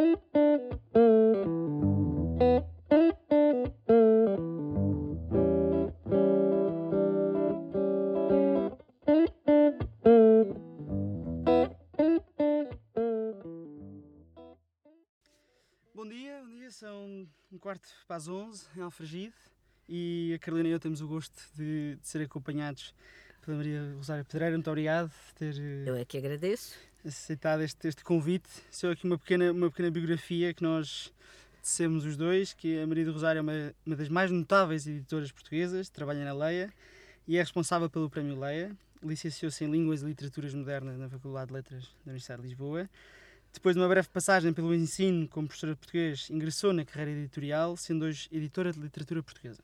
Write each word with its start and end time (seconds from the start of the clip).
Bom 0.00 0.06
dia, 16.08 16.40
bom 16.40 16.48
dia, 16.48 16.70
são 16.70 17.28
um 17.52 17.58
quarto 17.58 17.86
para 18.08 18.16
as 18.16 18.26
11 18.26 18.68
em 18.78 18.80
Alfragide 18.80 19.34
e 19.86 20.32
a 20.34 20.38
Carolina 20.38 20.70
e 20.70 20.72
eu 20.72 20.80
temos 20.80 21.02
o 21.02 21.08
gosto 21.08 21.38
de, 21.54 21.96
de 21.96 22.08
ser 22.08 22.22
acompanhados 22.22 22.94
pela 23.42 23.58
Maria 23.58 23.92
Rosário 23.96 24.24
Pedreira. 24.24 24.56
Muito 24.56 24.70
obrigado 24.70 25.10
por 25.10 25.34
ter 25.34 25.54
eh, 25.58 25.84
Eu 25.86 25.94
é 25.94 26.06
que 26.06 26.16
agradeço. 26.16 26.89
Aceitado 27.04 27.62
este, 27.62 27.88
este 27.88 28.04
convite. 28.04 28.48
Só 28.70 28.90
aqui 28.90 29.04
uma 29.04 29.18
pequena, 29.18 29.52
uma 29.52 29.70
pequena 29.70 29.90
biografia 29.90 30.52
que 30.52 30.62
nós 30.62 31.12
tecemos 31.62 32.04
os 32.04 32.16
dois, 32.16 32.52
que 32.52 32.80
a 32.80 32.86
Maria 32.86 33.04
do 33.04 33.12
Rosário 33.12 33.38
é 33.38 33.42
uma, 33.42 33.74
uma 33.84 33.96
das 33.96 34.08
mais 34.08 34.30
notáveis 34.30 34.86
editoras 34.86 35.30
portuguesas, 35.30 35.88
trabalha 35.88 36.24
na 36.24 36.32
Leia 36.32 36.72
e 37.26 37.36
é 37.36 37.40
responsável 37.40 37.88
pelo 37.88 38.08
Prémio 38.08 38.38
Leia. 38.38 38.76
Licenciou-se 39.02 39.64
em 39.64 39.70
Línguas 39.70 40.02
e 40.02 40.06
Literaturas 40.06 40.52
Modernas 40.54 40.98
na 40.98 41.08
Faculdade 41.08 41.48
de 41.48 41.54
Letras 41.54 41.84
da 42.04 42.10
Universidade 42.10 42.42
de 42.42 42.48
Lisboa. 42.48 42.88
Depois 43.52 43.74
de 43.74 43.80
uma 43.80 43.88
breve 43.88 44.08
passagem 44.08 44.52
pelo 44.52 44.74
ensino 44.74 45.26
como 45.26 45.48
professora 45.48 45.72
de 45.72 45.78
português, 45.78 46.28
ingressou 46.30 46.72
na 46.72 46.84
carreira 46.84 47.10
editorial, 47.12 47.76
sendo 47.76 48.04
hoje 48.04 48.28
editora 48.30 48.72
de 48.72 48.78
literatura 48.78 49.22
portuguesa. 49.22 49.62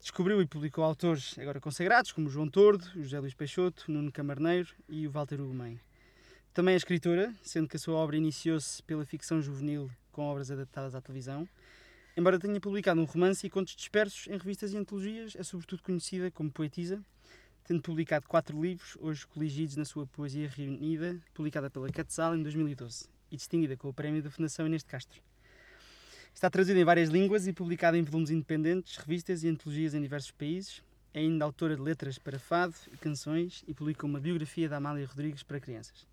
Descobriu 0.00 0.42
e 0.42 0.46
publicou 0.46 0.82
autores 0.82 1.38
agora 1.38 1.60
consagrados, 1.60 2.10
como 2.10 2.28
João 2.28 2.48
Tordo, 2.48 2.84
José 2.96 3.20
Luís 3.20 3.34
Peixoto, 3.34 3.84
Nuno 3.90 4.10
Camarneiro 4.10 4.68
e 4.88 5.06
o 5.06 5.10
Walter 5.10 5.40
Ugumem. 5.40 5.80
Também 6.54 6.74
é 6.74 6.76
escritora, 6.76 7.34
sendo 7.42 7.66
que 7.66 7.76
a 7.76 7.78
sua 7.78 7.94
obra 7.94 8.14
iniciou-se 8.14 8.82
pela 8.82 9.06
ficção 9.06 9.40
juvenil 9.40 9.90
com 10.10 10.20
obras 10.22 10.50
adaptadas 10.50 10.94
à 10.94 11.00
televisão. 11.00 11.48
Embora 12.14 12.38
tenha 12.38 12.60
publicado 12.60 13.00
um 13.00 13.04
romance 13.04 13.46
e 13.46 13.48
contos 13.48 13.74
dispersos 13.74 14.26
em 14.26 14.36
revistas 14.36 14.74
e 14.74 14.76
antologias, 14.76 15.34
é 15.34 15.42
sobretudo 15.42 15.82
conhecida 15.82 16.30
como 16.30 16.50
poetisa, 16.50 17.02
tendo 17.64 17.80
publicado 17.80 18.28
quatro 18.28 18.60
livros, 18.60 18.98
hoje 19.00 19.26
coligidos 19.26 19.76
na 19.76 19.86
sua 19.86 20.06
Poesia 20.06 20.46
Reunida, 20.46 21.18
publicada 21.32 21.70
pela 21.70 21.88
Quetzal 21.88 22.36
em 22.36 22.42
2012 22.42 23.08
e 23.30 23.36
distinguida 23.36 23.74
com 23.74 23.88
o 23.88 23.94
Prémio 23.94 24.22
da 24.22 24.30
Fundação 24.30 24.66
Inês 24.66 24.82
de 24.82 24.90
Castro. 24.90 25.22
Está 26.34 26.50
traduzida 26.50 26.78
em 26.78 26.84
várias 26.84 27.08
línguas 27.08 27.46
e 27.46 27.54
publicada 27.54 27.96
em 27.96 28.02
volumes 28.02 28.28
independentes, 28.28 28.98
revistas 28.98 29.42
e 29.42 29.48
antologias 29.48 29.94
em 29.94 30.02
diversos 30.02 30.32
países. 30.32 30.82
É 31.14 31.20
ainda 31.20 31.46
autora 31.46 31.76
de 31.76 31.80
letras 31.80 32.18
para 32.18 32.38
fado 32.38 32.74
e 32.92 32.96
canções 32.98 33.64
e 33.66 33.72
publica 33.72 34.04
uma 34.04 34.20
biografia 34.20 34.68
da 34.68 34.76
Amália 34.76 35.06
Rodrigues 35.06 35.42
para 35.42 35.58
crianças. 35.58 36.11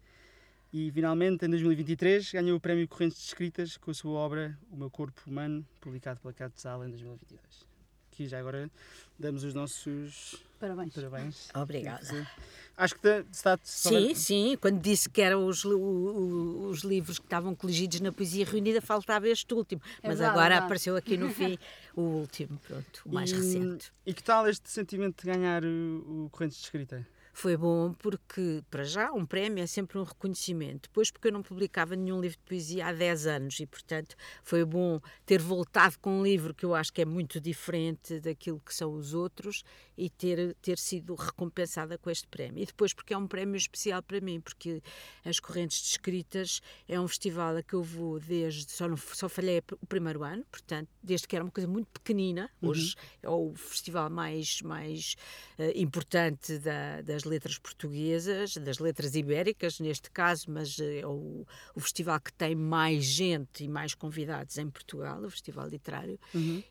E, 0.72 0.92
finalmente, 0.92 1.46
em 1.46 1.50
2023, 1.50 2.32
ganhou 2.32 2.58
o 2.58 2.60
Prémio 2.60 2.88
Correntes 2.88 3.18
de 3.18 3.24
Escritas 3.26 3.76
com 3.78 3.90
a 3.90 3.94
sua 3.94 4.12
obra 4.12 4.58
O 4.72 4.76
Meu 4.78 4.90
Corpo 4.90 5.20
Humano, 5.28 5.66
publicado 5.82 6.20
pela 6.20 6.32
Quetzal 6.34 6.86
em 6.86 6.90
2022. 6.90 7.42
Aqui 8.12 8.28
já 8.28 8.38
agora 8.40 8.70
damos 9.18 9.44
os 9.44 9.54
nossos 9.54 10.36
Parabéns. 10.60 10.94
parabéns. 10.94 11.48
Obrigada. 11.56 12.28
Acho 12.78 12.96
que 12.96 13.08
está, 13.08 13.54
está, 13.56 13.60
Sim, 13.64 14.14
sim, 14.14 14.58
quando 14.62 14.80
disse 14.80 15.10
que 15.10 15.22
eram 15.22 15.48
os, 15.48 15.64
o- 15.66 16.68
os 16.70 16.82
livros 16.84 17.18
que 17.18 17.26
estavam 17.26 17.56
coligidos 17.56 18.00
na 18.02 18.12
poesia 18.12 18.46
reunida, 18.46 18.80
faltava 18.82 19.28
este 19.28 19.52
último. 19.54 19.82
É 20.04 20.08
Mas 20.10 20.20
verdade, 20.20 20.30
agora 20.32 20.46
é 20.46 20.50
verdade. 20.50 20.66
apareceu 20.66 20.96
aqui 20.96 21.18
no 21.18 21.30
fim 21.30 21.58
o 21.96 22.02
último, 22.02 22.60
pronto, 22.60 23.02
o 23.06 23.14
mais 23.14 23.32
E- 23.32 23.36
recente. 23.36 23.92
E 24.06 24.14
que 24.14 24.22
tal 24.22 24.48
este 24.48 24.70
sentimento 24.70 25.24
de 25.26 25.32
ganhar 25.32 25.64
o, 25.66 26.26
o 26.26 26.30
Correntes 26.30 26.58
de 26.58 26.64
Escrita? 26.66 27.08
Foi 27.42 27.56
bom 27.56 27.94
porque, 27.94 28.62
para 28.70 28.84
já, 28.84 29.14
um 29.14 29.26
prémio 29.26 29.64
é 29.64 29.66
sempre 29.66 29.98
um 29.98 30.04
reconhecimento. 30.04 30.90
Depois, 30.90 31.10
porque 31.10 31.30
eu 31.30 31.32
não 31.32 31.42
publicava 31.42 31.96
nenhum 31.96 32.20
livro 32.20 32.38
de 32.38 32.44
poesia 32.44 32.88
há 32.88 32.92
10 32.92 33.28
anos 33.28 33.58
e, 33.62 33.66
portanto, 33.66 34.14
foi 34.44 34.66
bom 34.66 35.00
ter 35.26 35.40
voltado 35.42 35.98
com 36.00 36.20
um 36.20 36.24
livro 36.24 36.54
que 36.54 36.66
eu 36.66 36.76
acho 36.76 36.92
que 36.92 37.02
é 37.02 37.06
muito 37.06 37.40
diferente 37.40 38.20
daquilo 38.20 38.60
que 38.60 38.76
são 38.76 38.94
os 38.94 39.14
outros 39.14 39.64
e 39.98 40.10
ter, 40.10 40.54
ter 40.62 40.78
sido 40.78 41.16
recompensada 41.16 41.98
com 41.98 42.10
este 42.10 42.28
prémio. 42.28 42.62
E 42.62 42.66
depois, 42.66 42.92
porque 42.94 43.14
é 43.14 43.18
um 43.18 43.26
prémio 43.26 43.56
especial 43.56 44.04
para 44.04 44.20
mim, 44.20 44.42
porque 44.42 44.84
as 45.24 45.40
Correntes 45.40 45.82
de 45.82 45.88
Escritas 45.92 46.60
é 46.90 47.00
um 47.00 47.08
festival 47.08 47.56
a 47.56 47.64
que 47.64 47.74
eu 47.74 47.84
vou 47.84 48.20
desde. 48.20 48.70
Só, 48.70 48.86
não, 48.86 48.98
só 48.98 49.30
falhei 49.30 49.62
o 49.82 49.86
primeiro 49.86 50.24
ano, 50.26 50.44
portanto, 50.52 50.90
desde 51.02 51.26
que 51.26 51.38
era 51.38 51.46
uma 51.46 51.52
coisa 51.52 51.70
muito 51.70 51.88
pequenina. 51.88 52.50
Hoje 52.62 52.96
é 53.24 53.30
o 53.30 53.54
festival 53.56 54.10
mais, 54.10 54.62
mais 54.62 55.16
eh, 55.58 55.72
importante 55.80 56.60
da- 56.60 57.02
das 57.02 57.29
letras 57.30 57.58
portuguesas, 57.58 58.58
das 58.58 58.80
letras 58.80 59.16
ibéricas, 59.16 59.80
neste 59.80 60.10
caso, 60.12 60.46
mas 60.52 60.78
eh, 60.80 61.00
é 61.00 61.08
o, 61.08 61.46
o 61.76 61.80
festival 61.80 62.20
que 62.20 62.34
tem 62.34 62.56
mais 62.56 63.04
gente 63.06 63.64
e 63.64 63.68
mais 63.68 63.94
convidados 63.94 64.58
em 64.58 64.70
Portugal, 64.70 65.24
o 65.24 65.30
Festival 65.30 65.68
Literário. 65.68 66.20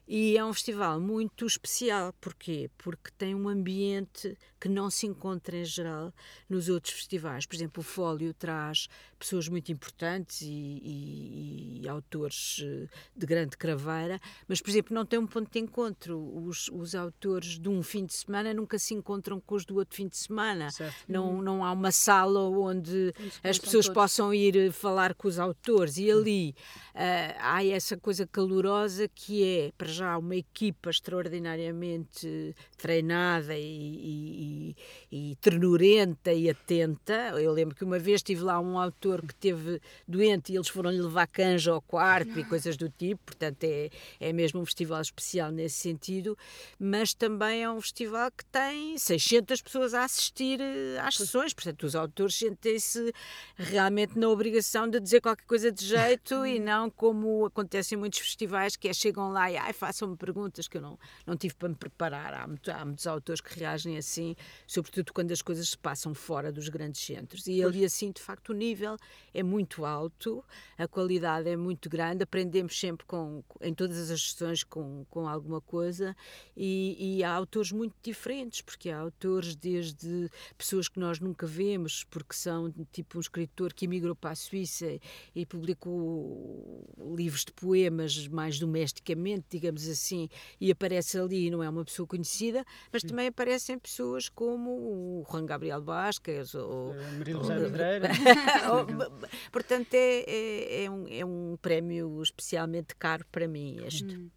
E 0.07 0.37
é 0.37 0.45
um 0.45 0.53
festival 0.53 1.01
muito 1.01 1.47
especial. 1.47 2.13
Porquê? 2.21 2.71
Porque 2.77 3.11
tem 3.17 3.35
um 3.35 3.49
ambiente 3.49 4.37
que 4.61 4.69
não 4.69 4.91
se 4.91 5.07
encontra 5.07 5.57
em 5.57 5.65
geral 5.65 6.13
nos 6.49 6.69
outros 6.69 6.93
festivais. 6.95 7.47
Por 7.47 7.55
exemplo, 7.55 7.81
o 7.81 7.85
Fólio 7.85 8.35
traz 8.35 8.89
pessoas 9.19 9.49
muito 9.49 9.71
importantes 9.73 10.41
e, 10.43 10.47
e- 10.49 11.81
e 11.83 11.89
autores 11.89 12.61
eh, 12.65 12.89
de 13.17 13.27
grande 13.27 13.57
craveira, 13.57 14.21
mas, 14.49 14.61
por 14.61 14.71
exemplo, 14.71 14.95
não 14.95 15.05
tem 15.07 15.19
um 15.19 15.27
ponto 15.27 15.51
de 15.51 15.59
encontro. 15.61 16.19
Os, 16.45 16.69
os 16.73 16.95
autores 16.95 17.59
de 17.59 17.69
um 17.69 17.83
fim 17.83 18.05
de 18.05 18.15
semana 18.15 18.53
nunca 18.53 18.79
se 18.79 18.95
encontram 18.95 19.41
com 19.41 19.55
os 19.55 19.65
do 19.65 19.77
outro 19.77 19.95
fim 19.97 20.09
de 20.09 20.17
semana. 20.17 20.48
Certo. 20.71 20.95
Não, 21.09 21.41
não 21.43 21.65
há 21.65 21.73
uma 21.73 21.91
sala 21.91 22.41
onde 22.41 23.13
as 23.43 23.59
pessoas 23.59 23.87
todos. 23.87 23.95
possam 23.95 24.35
ir 24.35 24.57
eh, 24.57 24.71
falar 24.71 25.15
com 25.15 25.29
os 25.29 25.39
autores 25.39 25.97
e 25.97 26.11
ali 26.11 26.55
ah, 26.95 27.55
há 27.57 27.65
essa 27.65 27.97
coisa 27.97 28.27
calorosa 28.27 29.09
que 29.09 29.45
é, 29.45 29.73
para 29.77 29.89
já, 29.89 30.19
uma 30.19 30.37
equipa 30.37 30.91
extraordinariamente 30.91 32.55
treinada 32.77 33.57
e, 33.57 34.75
e, 35.11 35.28
e 35.28 35.28
ternurenta 35.41 36.33
e 36.33 36.51
atenta. 36.51 37.13
Eu 37.41 37.53
lembro 37.53 37.75
que 37.75 37.85
uma 37.85 37.99
vez 37.99 38.23
tive 38.23 38.43
lá 38.43 38.59
um 38.61 38.79
autor 38.79 39.23
que 39.23 39.35
teve 39.35 39.81
doente 40.07 40.53
e 40.53 40.57
eles 40.57 40.69
foram-lhe 40.69 41.01
levar 41.01 41.27
canja 41.27 41.73
ao 41.73 41.81
quarto 41.81 42.39
e 42.39 42.45
coisas 42.45 42.77
do 42.77 42.89
tipo, 42.89 43.23
portanto 43.27 43.65
é, 43.65 43.89
é 44.21 44.33
mesmo 44.33 44.61
um 44.61 44.65
festival 44.65 45.01
especial 45.01 45.51
nesse 45.51 45.77
sentido, 45.77 46.37
mas 46.79 47.15
também 47.15 47.63
é 47.63 47.71
um 47.71 47.81
festival 47.81 48.31
que 48.31 48.45
tem 48.47 48.99
600 48.99 49.63
pessoas 49.63 49.95
a 49.95 50.05
assistir 50.05 50.61
eh, 50.61 50.99
às 51.01 51.15
sessões, 51.17 51.55
portanto 51.55 51.85
os 51.85 51.95
autores 51.95 52.35
sentem-se 52.37 53.13
realmente 53.57 54.19
na 54.19 54.29
obrigação 54.29 54.89
de 54.89 55.01
dizer 55.01 55.21
qualquer 55.21 55.45
coisa 55.47 55.71
de 55.73 55.85
jeito 55.85 56.45
e 56.47 56.59
não 56.61 56.91
como 56.91 57.47
acontece 57.47 57.95
em 57.95 57.99
muitos 57.99 58.19
festivais 58.19 58.77
que 58.77 58.89
é 58.89 58.93
chegam 58.93 59.31
lá 59.31 59.51
e 59.51 59.57
ai, 59.57 59.73
façam-me 59.73 60.17
perguntas 60.17 60.67
que 60.69 60.77
eu 60.77 60.81
não, 60.83 60.99
não 61.27 61.37
tive 61.37 61.55
para 61.55 61.69
me 61.69 61.75
preparar. 61.75 62.35
Há, 62.35 62.47
muito- 62.47 62.71
há 62.71 62.85
muitos 62.85 63.07
autores 63.07 63.41
que 63.41 63.59
reagem 63.59 63.97
assim, 63.97 64.35
sobretudo 64.67 65.13
quando 65.13 65.28
as 65.33 65.43
coisas 65.43 65.71
se 65.71 65.79
passam 65.79 66.15
fora 66.15 66.51
dos 66.53 66.69
grandes 66.69 67.01
centros. 67.01 67.47
E 67.47 67.63
ali 67.63 67.85
assim, 67.85 68.11
de 68.11 68.21
facto, 68.21 68.51
o 68.51 68.55
nível 68.55 68.97
é 69.33 69.43
muito 69.43 69.85
alto, 69.85 70.45
a 70.77 70.87
qualidade 70.87 71.49
é 71.49 71.57
muito 71.57 71.89
grande, 71.89 72.23
aprendemos 72.23 72.79
sempre 72.79 73.07
com, 73.07 73.43
em 73.61 73.75
todas 73.75 74.11
as 74.11 74.23
sessões 74.23 74.63
com, 74.65 75.05
com 75.11 75.29
alguma 75.29 75.61
coisa. 75.61 76.17
E, 76.57 77.19
e 77.19 77.25
há 77.25 77.33
autores 77.33 77.73
muito 77.73 77.95
diferentes, 78.03 78.61
porque 78.61 78.91
há 78.91 78.99
autores 78.99 79.55
desde 79.55 80.31
pessoas 80.57 80.89
que 80.89 80.99
nós 80.99 81.21
nunca 81.21 81.47
vemos, 81.47 82.05
porque 82.05 82.35
são 82.35 82.73
tipo 82.93 83.19
um 83.19 83.21
escritor 83.21 83.73
que 83.73 83.85
emigrou 83.85 84.15
para 84.15 84.31
a 84.31 84.37
Suíça 84.37 84.99
e 85.35 85.47
publicou 85.47 86.85
livros 87.17 87.45
de 87.45 87.53
poemas 87.53 88.27
mais 88.29 88.59
domesticamente, 88.59 89.47
digamos 89.51 89.89
assim, 89.89 90.29
e 90.61 90.71
aparece 90.71 91.19
ali, 91.19 91.51
não 91.51 91.63
é 91.63 91.69
uma 91.69 91.85
pessoa 91.85 92.07
conhecida, 92.07 92.65
mas 92.93 93.03
também 93.03 93.29
aparecem 93.29 93.79
pessoas 93.79 94.29
como 94.29 94.71
o 95.09 95.25
Juan 95.31 95.47
Gabriel 95.47 95.83
Vasquez 95.83 96.55
ou, 96.55 96.95
Eh, 96.95 97.11
Maria 97.19 97.37
Rosário 97.37 97.65
Pedreira. 97.65 98.09
portanto, 99.53 99.95
é, 99.95 100.25
é, 100.27 100.85
é 100.85 100.91
um, 100.91 101.07
é 101.09 101.25
um 101.25 101.57
prémio 101.61 102.23
especialmente 102.23 102.95
caro 102.97 103.25
para 103.31 103.47
mim 103.49 103.81
este. 103.87 104.29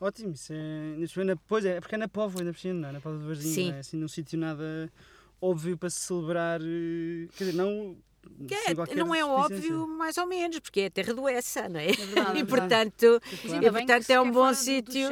Ótimo, 0.00 0.32
isso 0.32 0.52
é. 1.20 1.24
na- 1.24 1.36
Pois 1.48 1.64
é, 1.64 1.76
é 1.76 1.80
porque 1.80 1.94
é 1.94 1.98
na 1.98 2.08
Póvoa, 2.08 2.42
ainda 2.42 2.52
por 2.52 2.58
cima, 2.58 2.74
não 2.74 2.88
é? 2.88 2.92
Na 2.92 3.00
Póvoa 3.00 3.20
do 3.20 3.26
Varzim, 3.26 3.52
Sim. 3.54 3.68
não 3.70 3.76
é? 3.76 3.78
Assim, 3.80 3.96
num 3.96 4.08
sítio 4.08 4.38
nada 4.38 4.92
óbvio 5.40 5.76
para 5.78 5.88
se 5.90 6.00
celebrar. 6.00 6.60
eh, 6.60 7.28
Quer 7.36 7.44
dizer, 7.44 7.56
não. 7.56 7.96
É- 8.88 8.94
não 8.94 9.14
é 9.14 9.22
óbvio, 9.24 9.86
mais 9.86 10.16
ou 10.16 10.26
menos, 10.26 10.58
porque 10.58 10.80
é 10.80 10.86
a 10.86 10.90
terra 10.90 11.12
do 11.12 11.28
Essa, 11.28 11.68
não 11.68 11.78
é? 11.78 11.92
verdade, 11.92 12.38
é 12.38 12.40
e 12.40 12.42
verdade. 12.42 12.46
portanto, 12.46 13.20
Mas 13.30 13.44
e 13.44 13.54
ainda 13.54 13.70
bem 13.72 13.86
que 13.86 13.92
portanto 13.92 14.10
é 14.10 14.20
um 14.20 14.30
bom 14.30 14.52
sítio. 14.54 15.08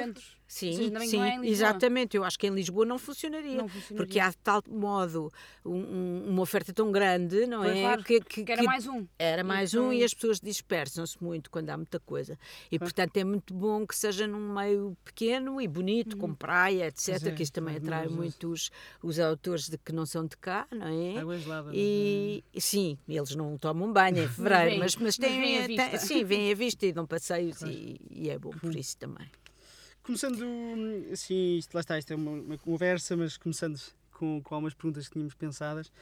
Sim, 0.53 0.93
sim, 1.09 1.23
é 1.23 1.47
exatamente. 1.47 2.15
Eu 2.15 2.23
acho 2.23 2.39
que 2.39 2.47
em 2.47 2.51
Lisboa 2.51 2.85
não 2.85 2.99
funcionaria, 2.99 3.57
não 3.57 3.69
funcionaria. 3.69 3.97
porque 3.97 4.21
há 4.21 4.29
de 4.29 4.37
tal 4.37 4.63
modo 4.69 5.33
um, 5.65 6.25
uma 6.29 6.43
oferta 6.43 6.75
tão 6.75 6.93
grande, 6.93 7.47
não 7.47 7.63
pois 7.63 7.75
é? 7.75 7.81
Claro, 7.81 8.05
que, 8.05 8.21
que, 8.21 8.45
que, 8.45 8.53
era 8.53 8.63
mais 8.63 8.87
um. 8.87 9.07
Era 9.19 9.43
mais 9.43 9.73
então... 9.73 9.89
um 9.89 9.93
e 9.95 10.05
as 10.05 10.13
pessoas 10.13 10.39
dispersam-se 10.39 11.17
muito 11.25 11.51
quando 11.51 11.71
há 11.71 11.77
muita 11.79 11.99
coisa. 11.99 12.39
E 12.71 12.79
portanto 12.79 13.17
é 13.17 13.25
muito 13.25 13.55
bom 13.55 13.87
que 13.87 13.97
seja 13.97 14.27
num 14.27 14.53
meio 14.53 14.95
pequeno 15.03 15.59
e 15.59 15.67
bonito, 15.67 16.13
uhum. 16.17 16.21
com 16.21 16.35
praia, 16.35 16.89
etc. 16.89 17.29
É, 17.29 17.31
que 17.31 17.43
isso 17.43 17.53
também 17.53 17.77
atrai 17.79 18.07
muito 18.09 18.53
os, 19.03 19.19
autores 19.19 19.71
de 19.71 19.79
que 19.79 19.91
não 19.91 20.05
são 20.05 20.27
de 20.27 20.37
cá, 20.37 20.69
não 20.71 20.87
é? 20.87 21.39
Gelada. 21.39 21.71
E 21.73 22.45
é? 22.55 22.61
sim, 22.61 22.99
eles 23.09 23.35
não 23.35 23.57
tomam 23.57 23.91
banho 23.91 24.19
em 24.19 24.29
fevereiro, 24.29 24.81
mas, 24.81 24.97
mas, 24.97 25.17
têm, 25.17 25.67
têm, 25.67 25.99
sim, 25.99 26.23
vêm 26.25 26.53
à 26.53 26.55
vista 26.55 26.85
e 26.85 26.93
dão 26.93 27.07
passeios 27.07 27.63
e, 27.63 27.99
e 28.11 28.29
é 28.29 28.39
bom 28.39 28.51
por 28.51 28.77
isso 28.77 28.99
também. 28.99 29.27
Começando, 30.03 30.43
assim, 31.13 31.59
isto, 31.59 31.75
lá 31.75 31.81
está, 31.81 31.97
isto 31.97 32.13
é 32.13 32.17
uma, 32.17 32.33
uma 32.33 32.59
conversa, 32.59 33.17
mas 33.17 33.37
começando 33.37 33.81
com, 34.11 34.43
com 34.43 34.55
algumas 34.55 34.75
perguntas 34.75 35.07
que 35.07 35.13
tínhamos 35.13 35.35
pensadas. 35.35 35.93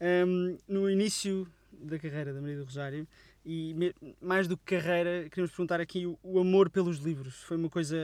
Um, 0.00 0.56
no 0.68 0.88
início 0.88 1.46
da 1.72 1.98
carreira 1.98 2.32
da 2.32 2.40
Maria 2.40 2.58
do 2.58 2.64
Rosário, 2.64 3.06
e 3.44 3.74
me, 3.74 3.94
mais 4.20 4.46
do 4.46 4.56
que 4.56 4.76
carreira, 4.76 5.28
queríamos 5.28 5.50
perguntar 5.50 5.80
aqui 5.80 6.06
o, 6.06 6.18
o, 6.22 6.38
amor 6.38 6.70
pelos 6.70 6.98
livros. 6.98 7.42
Foi 7.42 7.56
uma 7.56 7.68
coisa 7.68 7.96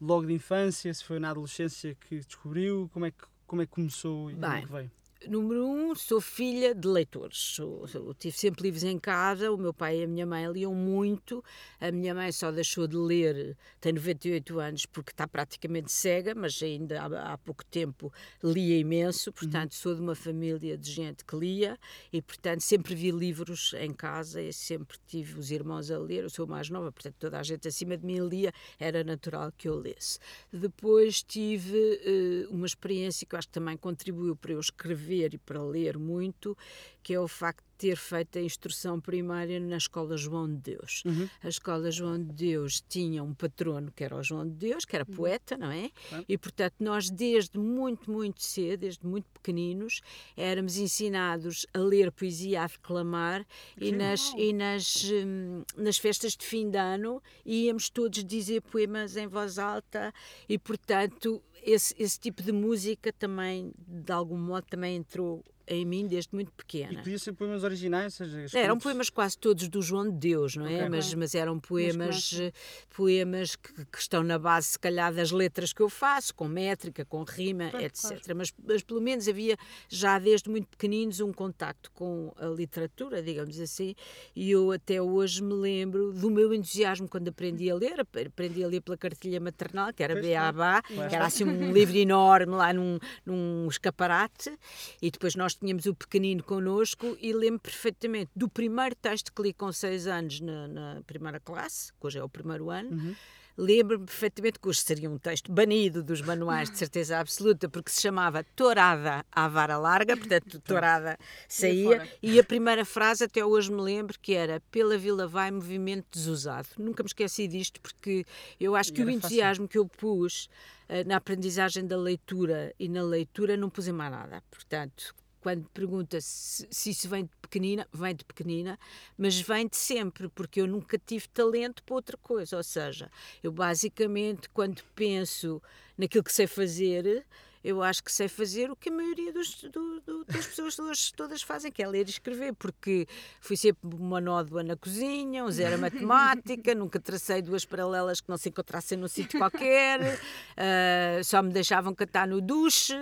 logo 0.00 0.26
de 0.26 0.32
infância? 0.32 0.92
Se 0.92 1.02
foi 1.02 1.18
na 1.18 1.30
adolescência 1.30 1.96
que 2.08 2.16
descobriu? 2.16 2.90
Como 2.92 3.06
é 3.06 3.10
que, 3.10 3.24
como 3.46 3.62
é 3.62 3.66
que 3.66 3.72
começou 3.72 4.30
e 4.30 4.34
Bem, 4.34 4.42
como 4.42 4.56
é 4.56 4.62
que 4.62 4.72
veio? 4.72 4.90
Número 5.28 5.66
um, 5.66 5.94
sou 5.94 6.20
filha 6.20 6.74
de 6.74 6.86
leitores. 6.86 7.38
Sou, 7.38 7.86
sou, 7.88 8.12
tive 8.14 8.36
sempre 8.36 8.64
livros 8.64 8.84
em 8.84 8.98
casa. 8.98 9.50
O 9.50 9.56
meu 9.56 9.72
pai 9.72 10.00
e 10.00 10.04
a 10.04 10.06
minha 10.06 10.26
mãe 10.26 10.46
liam 10.50 10.74
muito. 10.74 11.42
A 11.80 11.90
minha 11.90 12.14
mãe 12.14 12.30
só 12.30 12.52
deixou 12.52 12.86
de 12.86 12.96
ler, 12.96 13.56
tem 13.80 13.92
98 13.92 14.58
anos, 14.58 14.86
porque 14.86 15.12
está 15.12 15.26
praticamente 15.26 15.90
cega, 15.90 16.34
mas 16.34 16.62
ainda 16.62 17.00
há, 17.00 17.32
há 17.32 17.38
pouco 17.38 17.64
tempo 17.64 18.12
lia 18.42 18.78
imenso. 18.78 19.32
Portanto, 19.32 19.72
uhum. 19.72 19.78
sou 19.78 19.94
de 19.94 20.00
uma 20.00 20.14
família 20.14 20.76
de 20.76 20.90
gente 20.90 21.24
que 21.24 21.36
lia 21.36 21.78
e, 22.12 22.20
portanto, 22.20 22.60
sempre 22.60 22.94
vi 22.94 23.10
livros 23.10 23.74
em 23.78 23.92
casa 23.92 24.42
e 24.42 24.52
sempre 24.52 24.98
tive 25.06 25.38
os 25.38 25.50
irmãos 25.50 25.90
a 25.90 25.98
ler. 25.98 26.24
Eu 26.24 26.30
sou 26.30 26.46
mais 26.46 26.68
nova, 26.68 26.92
portanto, 26.92 27.16
toda 27.18 27.38
a 27.38 27.42
gente 27.42 27.66
acima 27.66 27.96
de 27.96 28.04
mim 28.04 28.18
lia. 28.18 28.52
Era 28.78 29.02
natural 29.02 29.52
que 29.56 29.68
eu 29.68 29.76
lesse. 29.76 30.18
Depois 30.52 31.22
tive 31.22 31.78
uh, 31.78 32.54
uma 32.54 32.66
experiência 32.66 33.26
que 33.26 33.34
eu 33.34 33.38
acho 33.38 33.48
que 33.48 33.54
também 33.54 33.76
contribuiu 33.76 34.36
para 34.36 34.52
eu 34.52 34.60
escrever 34.60 35.13
ver 35.14 35.34
e 35.34 35.38
para 35.38 35.62
ler 35.62 35.98
muito, 35.98 36.56
que 37.04 37.12
é 37.12 37.20
o 37.20 37.28
facto 37.28 37.62
de 37.62 37.90
ter 37.90 37.96
feito 37.96 38.38
a 38.38 38.40
instrução 38.40 38.98
primária 38.98 39.60
na 39.60 39.76
Escola 39.76 40.16
João 40.16 40.48
de 40.48 40.56
Deus. 40.56 41.02
Uhum. 41.04 41.28
A 41.42 41.48
Escola 41.48 41.90
João 41.90 42.16
de 42.16 42.32
Deus 42.32 42.82
tinha 42.88 43.22
um 43.22 43.34
patrono 43.34 43.92
que 43.92 44.02
era 44.02 44.16
o 44.16 44.22
João 44.22 44.48
de 44.48 44.54
Deus, 44.54 44.86
que 44.86 44.96
era 44.96 45.04
uhum. 45.06 45.14
poeta, 45.14 45.58
não 45.58 45.70
é? 45.70 45.90
Uhum. 46.10 46.24
E, 46.26 46.38
portanto, 46.38 46.76
nós 46.80 47.10
desde 47.10 47.58
muito, 47.58 48.10
muito 48.10 48.42
cedo, 48.42 48.80
desde 48.80 49.06
muito 49.06 49.26
pequeninos, 49.34 50.00
éramos 50.34 50.78
ensinados 50.78 51.66
a 51.74 51.78
ler 51.78 52.10
poesia, 52.10 52.62
a 52.62 52.66
declamar 52.66 53.46
e 53.78 53.92
nas, 53.92 54.32
e 54.34 54.52
nas, 54.54 55.04
hum, 55.04 55.62
nas 55.76 55.98
festas 55.98 56.32
de 56.32 56.46
fim 56.46 56.70
de 56.70 56.78
ano 56.78 57.22
íamos 57.44 57.90
todos 57.90 58.24
dizer 58.24 58.62
poemas 58.62 59.14
em 59.14 59.26
voz 59.26 59.58
alta 59.58 60.10
e, 60.48 60.58
portanto, 60.58 61.42
esse, 61.62 61.94
esse 61.98 62.18
tipo 62.18 62.42
de 62.42 62.52
música 62.52 63.12
também, 63.12 63.72
de 63.76 64.12
algum 64.12 64.38
modo, 64.38 64.66
também 64.70 64.96
entrou 64.96 65.44
em 65.66 65.84
mim 65.84 66.06
desde 66.06 66.34
muito 66.34 66.52
pequena. 66.52 66.92
E 66.92 66.96
podia 66.96 67.18
ser 67.18 67.32
poemas 67.32 67.64
originais? 67.64 68.14
Seja, 68.14 68.58
eram 68.58 68.78
poemas 68.78 69.10
quase 69.10 69.38
todos 69.38 69.68
do 69.68 69.80
João 69.80 70.10
de 70.10 70.16
Deus, 70.16 70.56
não 70.56 70.66
é? 70.66 70.76
Okay. 70.76 70.88
Mas, 70.88 71.14
mas 71.14 71.34
eram 71.34 71.58
poemas, 71.58 72.32
mas 72.32 72.52
poemas 72.90 73.56
que, 73.56 73.72
que, 73.86 73.98
estão 73.98 74.22
na 74.22 74.38
base, 74.38 74.68
se 74.68 74.78
calhar, 74.78 75.12
das 75.12 75.30
letras 75.30 75.72
que 75.72 75.80
eu 75.80 75.88
faço, 75.88 76.34
com 76.34 76.46
métrica, 76.46 77.04
com 77.04 77.22
rima, 77.22 77.70
claro, 77.70 77.84
etc. 77.86 78.02
Claro. 78.02 78.36
Mas, 78.36 78.52
mas 78.66 78.82
pelo 78.82 79.00
menos 79.00 79.28
havia 79.28 79.56
já 79.88 80.18
desde 80.18 80.50
muito 80.50 80.68
pequeninos 80.68 81.20
um 81.20 81.32
contacto 81.32 81.90
com 81.92 82.32
a 82.36 82.46
literatura, 82.46 83.22
digamos 83.22 83.58
assim, 83.60 83.94
e 84.34 84.50
eu 84.50 84.72
até 84.72 85.00
hoje 85.00 85.42
me 85.42 85.54
lembro 85.54 86.12
do 86.12 86.30
meu 86.30 86.52
entusiasmo 86.52 87.08
quando 87.08 87.28
aprendi 87.28 87.70
a 87.70 87.74
ler. 87.74 88.00
Aprendi 88.00 88.62
a 88.64 88.68
ler 88.68 88.80
pela 88.80 88.96
cartilha 88.96 89.40
maternal, 89.40 89.92
que 89.92 90.02
era 90.02 90.20
Beabá, 90.20 90.82
que 90.82 91.14
era 91.14 91.26
assim 91.26 91.44
um 91.44 91.72
livro 91.72 91.96
enorme 91.96 92.54
lá 92.54 92.72
num, 92.72 92.98
num 93.24 93.68
escaparate, 93.68 94.56
e 95.00 95.10
depois 95.10 95.34
nós 95.34 95.53
nós 95.54 95.56
tínhamos 95.56 95.86
o 95.86 95.94
pequenino 95.94 96.42
connosco 96.42 97.16
e 97.20 97.32
lembro 97.32 97.60
perfeitamente 97.60 98.30
do 98.34 98.48
primeiro 98.48 98.94
texto 98.94 99.32
que 99.32 99.42
li 99.42 99.52
com 99.52 99.70
seis 99.72 100.06
anos 100.06 100.40
na, 100.40 100.68
na 100.68 101.02
primeira 101.06 101.38
classe, 101.38 101.92
que 101.92 102.06
hoje 102.06 102.18
é 102.18 102.24
o 102.24 102.28
primeiro 102.28 102.70
ano. 102.70 102.90
Uhum. 102.90 103.14
Lembro-me 103.56 104.04
perfeitamente 104.04 104.58
que 104.58 104.66
hoje 104.66 104.80
seria 104.80 105.08
um 105.08 105.16
texto 105.16 105.52
banido 105.52 106.02
dos 106.02 106.20
manuais 106.20 106.68
de 106.68 106.76
certeza 106.76 107.20
absoluta, 107.20 107.68
porque 107.68 107.88
se 107.88 108.02
chamava 108.02 108.42
Tourada 108.56 109.24
à 109.30 109.46
vara 109.46 109.78
larga, 109.78 110.16
portanto, 110.16 110.58
Tourada 110.58 111.16
saía, 111.48 112.08
e 112.20 112.40
a 112.40 112.42
primeira 112.42 112.84
frase 112.84 113.22
até 113.22 113.44
hoje 113.44 113.70
me 113.70 113.80
lembro 113.80 114.18
que 114.20 114.34
era 114.34 114.60
Pela 114.72 114.98
Vila 114.98 115.28
vai 115.28 115.52
movimento 115.52 116.06
desusado. 116.10 116.66
Nunca 116.76 117.04
me 117.04 117.06
esqueci 117.06 117.46
disto, 117.46 117.80
porque 117.80 118.26
eu 118.58 118.74
acho 118.74 118.92
que 118.92 119.04
o 119.04 119.08
entusiasmo 119.08 119.66
fácil. 119.66 119.68
que 119.68 119.78
eu 119.78 119.86
pus 119.86 120.48
uh, 120.88 121.06
na 121.06 121.16
aprendizagem 121.16 121.86
da 121.86 121.96
leitura 121.96 122.74
e 122.76 122.88
na 122.88 123.04
leitura 123.04 123.56
não 123.56 123.70
pus 123.70 123.86
em 123.86 123.92
mais 123.92 124.10
nada. 124.10 124.42
Portanto, 124.50 125.14
quando 125.44 125.68
pergunta 125.74 126.18
se, 126.22 126.66
se 126.70 126.88
isso 126.88 127.06
vem 127.06 127.24
de 127.24 127.30
pequenina, 127.42 127.86
vem 127.92 128.16
de 128.16 128.24
pequenina, 128.24 128.78
mas 129.14 129.38
vem 129.38 129.68
de 129.68 129.76
sempre, 129.76 130.26
porque 130.30 130.62
eu 130.62 130.66
nunca 130.66 130.98
tive 130.98 131.28
talento 131.28 131.82
para 131.84 131.94
outra 131.96 132.16
coisa. 132.16 132.56
Ou 132.56 132.62
seja, 132.62 133.10
eu 133.42 133.52
basicamente, 133.52 134.48
quando 134.48 134.82
penso 134.94 135.60
naquilo 135.98 136.24
que 136.24 136.32
sei 136.32 136.46
fazer, 136.46 137.26
eu 137.64 137.82
acho 137.82 138.04
que 138.04 138.12
sei 138.12 138.28
fazer 138.28 138.70
o 138.70 138.76
que 138.76 138.90
a 138.90 138.92
maioria 138.92 139.32
dos, 139.32 139.62
do, 139.62 140.00
do, 140.02 140.24
das 140.26 140.46
pessoas 140.46 140.76
todas, 140.76 141.10
todas, 141.12 141.42
fazem, 141.42 141.72
que 141.72 141.82
é 141.82 141.88
ler 141.88 142.06
e 142.06 142.10
escrever, 142.10 142.52
porque 142.52 143.06
fui 143.40 143.56
sempre 143.56 143.88
uma 143.96 144.20
nódoa 144.20 144.62
na 144.62 144.76
cozinha, 144.76 145.42
um 145.42 145.50
zero 145.50 145.78
matemática, 145.78 146.74
nunca 146.76 147.00
tracei 147.00 147.40
duas 147.40 147.64
paralelas 147.64 148.20
que 148.20 148.28
não 148.28 148.36
se 148.36 148.50
encontrassem 148.50 148.98
num 148.98 149.08
sítio 149.08 149.38
qualquer, 149.38 150.00
uh, 150.02 151.24
só 151.24 151.42
me 151.42 151.54
deixavam 151.54 151.94
cantar 151.94 152.28
no 152.28 152.42
duche, 152.42 152.94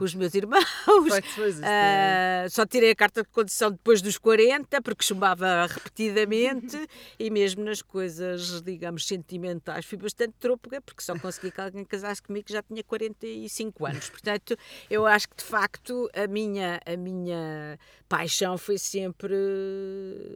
os 0.00 0.12
meus 0.16 0.34
irmãos, 0.34 0.66
uh, 0.66 2.50
só 2.50 2.66
tirei 2.66 2.90
a 2.90 2.96
carta 2.96 3.22
de 3.22 3.28
condição 3.28 3.70
depois 3.70 4.02
dos 4.02 4.18
40, 4.18 4.82
porque 4.82 5.04
chumbava 5.04 5.64
repetidamente, 5.66 6.76
e 7.20 7.30
mesmo 7.30 7.62
nas 7.62 7.82
coisas, 7.82 8.60
digamos, 8.62 9.06
sentimentais, 9.06 9.86
fui 9.86 9.96
bastante 9.96 10.34
trôpega, 10.40 10.80
porque 10.80 11.04
só 11.04 11.16
consegui 11.16 11.52
que 11.52 11.60
alguém 11.60 11.84
casasse 11.84 12.20
comigo 12.20 12.46
que 12.46 12.52
já 12.52 12.64
tinha 12.64 12.82
45 12.82 13.86
anos. 13.86 14.07
Portanto, 14.08 14.56
eu 14.90 15.06
acho 15.06 15.28
que 15.28 15.36
de 15.36 15.44
facto 15.44 16.08
a 16.14 16.26
minha, 16.26 16.80
a 16.84 16.96
minha 16.96 17.78
paixão 18.08 18.56
foi 18.56 18.78
sempre 18.78 19.34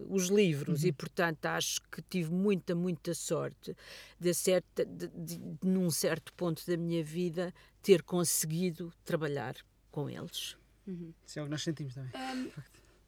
os 0.09 0.29
livros 0.29 0.83
uhum. 0.83 0.89
e, 0.89 0.93
portanto, 0.93 1.47
acho 1.47 1.81
que 1.91 2.03
tive 2.03 2.33
muita, 2.33 2.75
muita 2.75 3.15
sorte 3.15 3.77
de, 4.19 4.35
certa, 4.35 4.85
de, 4.85 5.09
de, 5.09 5.37
de, 5.37 5.57
num 5.63 5.91
certo 5.91 6.33
ponto 6.35 6.65
da 6.67 6.77
minha 6.77 7.03
vida, 7.03 7.53
ter 7.83 8.03
conseguido 8.03 8.93
trabalhar 9.05 9.57
com 9.91 10.09
eles. 10.09 10.57
Uhum. 10.87 11.13
Isso 11.27 11.39
é 11.39 11.43
o 11.43 11.45
que 11.47 11.51
nós 11.51 11.63
sentimos 11.63 11.95
também. 11.95 12.11
Um, 12.15 12.51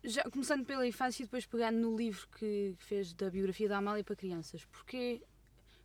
já, 0.05 0.22
começando 0.25 0.64
pela 0.64 0.87
infância 0.87 1.22
e 1.22 1.26
depois 1.26 1.46
pegando 1.46 1.78
no 1.78 1.96
livro 1.96 2.28
que 2.38 2.75
fez 2.78 3.12
da 3.14 3.31
biografia 3.31 3.69
da 3.69 3.78
Amália 3.78 4.05
para 4.05 4.14
crianças, 4.14 4.64
porque 4.66 5.22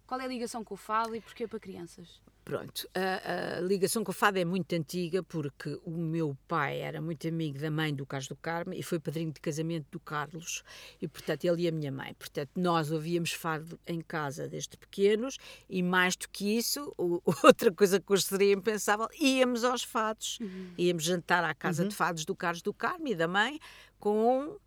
qual 0.06 0.20
é 0.20 0.26
a 0.26 0.28
ligação 0.28 0.64
com 0.64 0.74
o 0.74 0.78
fado 0.78 1.16
e 1.16 1.21
porquê 1.21 1.48
para 1.48 1.59
crianças? 1.59 2.21
Pronto, 2.50 2.90
a, 2.96 3.58
a, 3.58 3.62
ligação 3.62 4.04
com 4.04 4.12
o 4.12 4.14
fado 4.14 4.40
é 4.40 4.44
muito 4.44 4.74
antiga 4.74 5.22
porque 5.22 5.80
o 5.86 5.92
meu 5.92 6.36
pai 6.48 6.80
era 6.80 7.00
muito 7.00 7.28
amigo 7.28 7.60
da 7.60 7.70
mãe 7.70 7.94
do 7.94 8.08
Carlos 8.08 8.28
do 8.28 8.36
Carmo 8.36 8.74
e 8.74 8.82
foi 8.82 9.00
padrinho 9.00 9.32
de 9.32 9.40
casamento 9.40 9.86
do 9.92 10.00
Carlos 10.00 10.64
e, 11.00 11.08
portanto, 11.08 11.46
ele 11.46 11.62
e 11.64 11.68
a 11.68 11.72
minha 11.72 11.92
mãe. 11.92 12.16
Portanto, 12.16 12.50
nós 12.56 12.92
ouvíamos 12.92 13.32
fado 13.32 13.80
em 13.86 14.02
casa 14.02 14.48
desde 14.48 14.76
pequenos 14.78 15.38
e, 15.70 15.84
mais 15.84 16.16
do 16.16 16.28
que 16.28 16.58
isso, 16.58 16.92
o, 16.98 17.22
outra 17.46 17.72
coisa 17.72 18.00
que 18.00 18.12
hoje 18.12 18.24
seria 18.24 18.54
impensável, 18.54 19.08
íamos 19.20 19.64
aos 19.64 19.84
fados. 19.84 20.40
Uhum. 20.42 20.74
Íamos 20.76 21.04
jantar 21.04 21.44
à 21.44 21.54
casa 21.54 21.84
uhum. 21.84 21.90
de 21.90 21.96
fados 21.96 22.26
do 22.26 22.36
Carlos 22.36 22.64
do 22.64 22.74
Carmo 22.74 23.08
e 23.08 23.14
da 23.14 23.28
mãe 23.28 23.60
com 24.00 24.58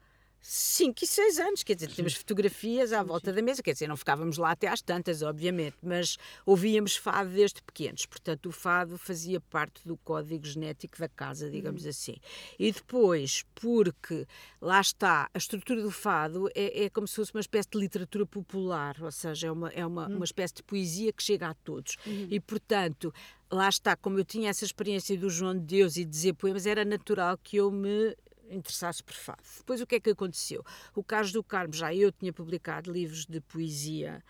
5 0.44 1.04
e 1.04 1.06
6 1.06 1.38
anos, 1.38 1.62
quer 1.62 1.76
dizer, 1.76 1.94
temos 1.94 2.14
fotografias 2.14 2.92
à 2.92 3.00
volta 3.00 3.32
da 3.32 3.40
mesa, 3.40 3.62
quer 3.62 3.74
dizer, 3.74 3.86
não 3.86 3.96
ficávamos 3.96 4.38
lá 4.38 4.50
até 4.50 4.66
às 4.66 4.82
tantas, 4.82 5.22
obviamente, 5.22 5.76
mas 5.80 6.18
ouvíamos 6.44 6.96
fado 6.96 7.30
desde 7.30 7.62
pequenos, 7.62 8.04
portanto, 8.06 8.46
o 8.46 8.52
fado 8.52 8.98
fazia 8.98 9.40
parte 9.40 9.86
do 9.86 9.96
código 9.98 10.44
genético 10.44 10.98
da 10.98 11.08
casa, 11.08 11.48
digamos 11.48 11.84
uhum. 11.84 11.90
assim. 11.90 12.16
E 12.58 12.72
depois, 12.72 13.44
porque 13.54 14.26
lá 14.60 14.80
está, 14.80 15.30
a 15.32 15.38
estrutura 15.38 15.80
do 15.80 15.92
fado 15.92 16.48
é, 16.56 16.86
é, 16.86 16.90
como 16.90 17.06
se 17.06 17.14
fosse 17.14 17.32
uma 17.32 17.40
espécie 17.40 17.68
de 17.70 17.78
literatura 17.78 18.26
popular, 18.26 18.96
ou 19.00 19.12
seja, 19.12 19.46
é 19.46 19.52
uma, 19.52 19.68
é 19.68 19.86
uma, 19.86 20.08
uhum. 20.08 20.16
uma 20.16 20.24
espécie 20.24 20.54
de 20.54 20.64
poesia 20.64 21.12
que 21.12 21.22
chega 21.22 21.50
a 21.50 21.54
todos. 21.54 21.96
Uhum. 22.04 22.26
E, 22.28 22.40
portanto, 22.40 23.14
lá 23.48 23.68
está, 23.68 23.94
como 23.94 24.18
eu 24.18 24.24
tinha 24.24 24.50
essa 24.50 24.64
experiência 24.64 25.16
do 25.16 25.30
João 25.30 25.54
de 25.54 25.60
Deus 25.60 25.96
e 25.96 26.04
de 26.04 26.10
dizer 26.10 26.32
poemas, 26.32 26.66
era 26.66 26.84
natural 26.84 27.38
que 27.38 27.58
eu 27.58 27.70
me 27.70 28.16
interessar-se 28.52 29.02
por 29.02 29.14
fado. 29.14 29.42
Depois 29.58 29.80
o 29.80 29.86
que 29.86 29.96
é 29.96 30.00
que 30.00 30.10
aconteceu? 30.10 30.64
O 30.94 31.02
Carlos 31.02 31.32
do 31.32 31.42
Carmo, 31.42 31.74
já 31.74 31.94
eu 31.94 32.12
tinha 32.12 32.32
publicado 32.32 32.92
livros 32.92 33.26
de 33.26 33.40
poesia 33.40 34.22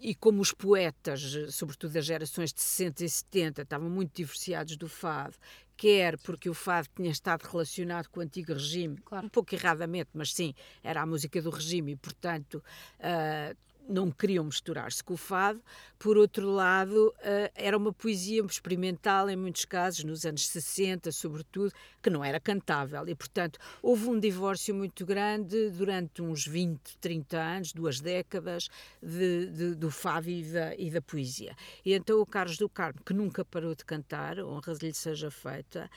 e 0.00 0.14
como 0.14 0.40
os 0.40 0.52
poetas, 0.52 1.20
sobretudo 1.50 1.92
das 1.92 2.04
gerações 2.04 2.52
de 2.52 2.60
60 2.60 3.04
e 3.04 3.08
70, 3.08 3.62
estavam 3.62 3.90
muito 3.90 4.14
divorciados 4.14 4.76
do 4.76 4.88
fado, 4.88 5.34
quer 5.76 6.18
porque 6.18 6.48
o 6.48 6.54
fado 6.54 6.88
tinha 6.94 7.10
estado 7.10 7.42
relacionado 7.42 8.08
com 8.08 8.20
o 8.20 8.22
antigo 8.22 8.52
regime, 8.52 8.96
claro. 9.04 9.26
um 9.26 9.28
pouco 9.28 9.54
erradamente, 9.54 10.10
mas 10.12 10.32
sim, 10.32 10.54
era 10.82 11.02
a 11.02 11.06
música 11.06 11.40
do 11.42 11.50
regime 11.50 11.92
e, 11.92 11.96
portanto, 11.96 12.62
uh, 12.98 13.56
não 13.88 14.10
queriam 14.10 14.44
misturar-se 14.44 15.02
com 15.02 15.14
o 15.14 15.16
fado. 15.16 15.60
Por 15.98 16.16
outro 16.16 16.48
lado, 16.48 17.08
uh, 17.18 17.50
era 17.54 17.76
uma 17.76 17.92
poesia 17.92 18.40
experimental, 18.42 19.28
em 19.28 19.34
muitos 19.34 19.64
casos, 19.64 20.04
nos 20.04 20.24
anos 20.24 20.46
60, 20.46 21.10
sobretudo, 21.10 21.72
que 22.00 22.10
não 22.10 22.24
era 22.24 22.38
cantável. 22.38 23.08
E, 23.08 23.14
portanto, 23.14 23.58
houve 23.82 24.08
um 24.08 24.20
divórcio 24.20 24.74
muito 24.74 25.04
grande 25.04 25.70
durante 25.70 26.22
uns 26.22 26.46
20, 26.46 26.98
30 27.00 27.36
anos, 27.36 27.72
duas 27.72 28.00
décadas, 28.00 28.68
de, 29.02 29.46
de, 29.46 29.74
do 29.74 29.90
fado 29.90 30.28
e 30.28 30.42
da, 30.44 30.74
e 30.76 30.90
da, 30.90 31.02
poesia. 31.02 31.56
E 31.84 31.94
então 31.94 32.20
o 32.20 32.26
Carlos 32.26 32.58
do 32.58 32.68
Carmo, 32.68 33.00
que 33.04 33.14
nunca 33.14 33.44
parou 33.44 33.74
de 33.74 33.84
cantar, 33.84 34.38
honra 34.38 34.74
lhe 34.80 34.92
seja 34.92 35.30
feita, 35.30 35.90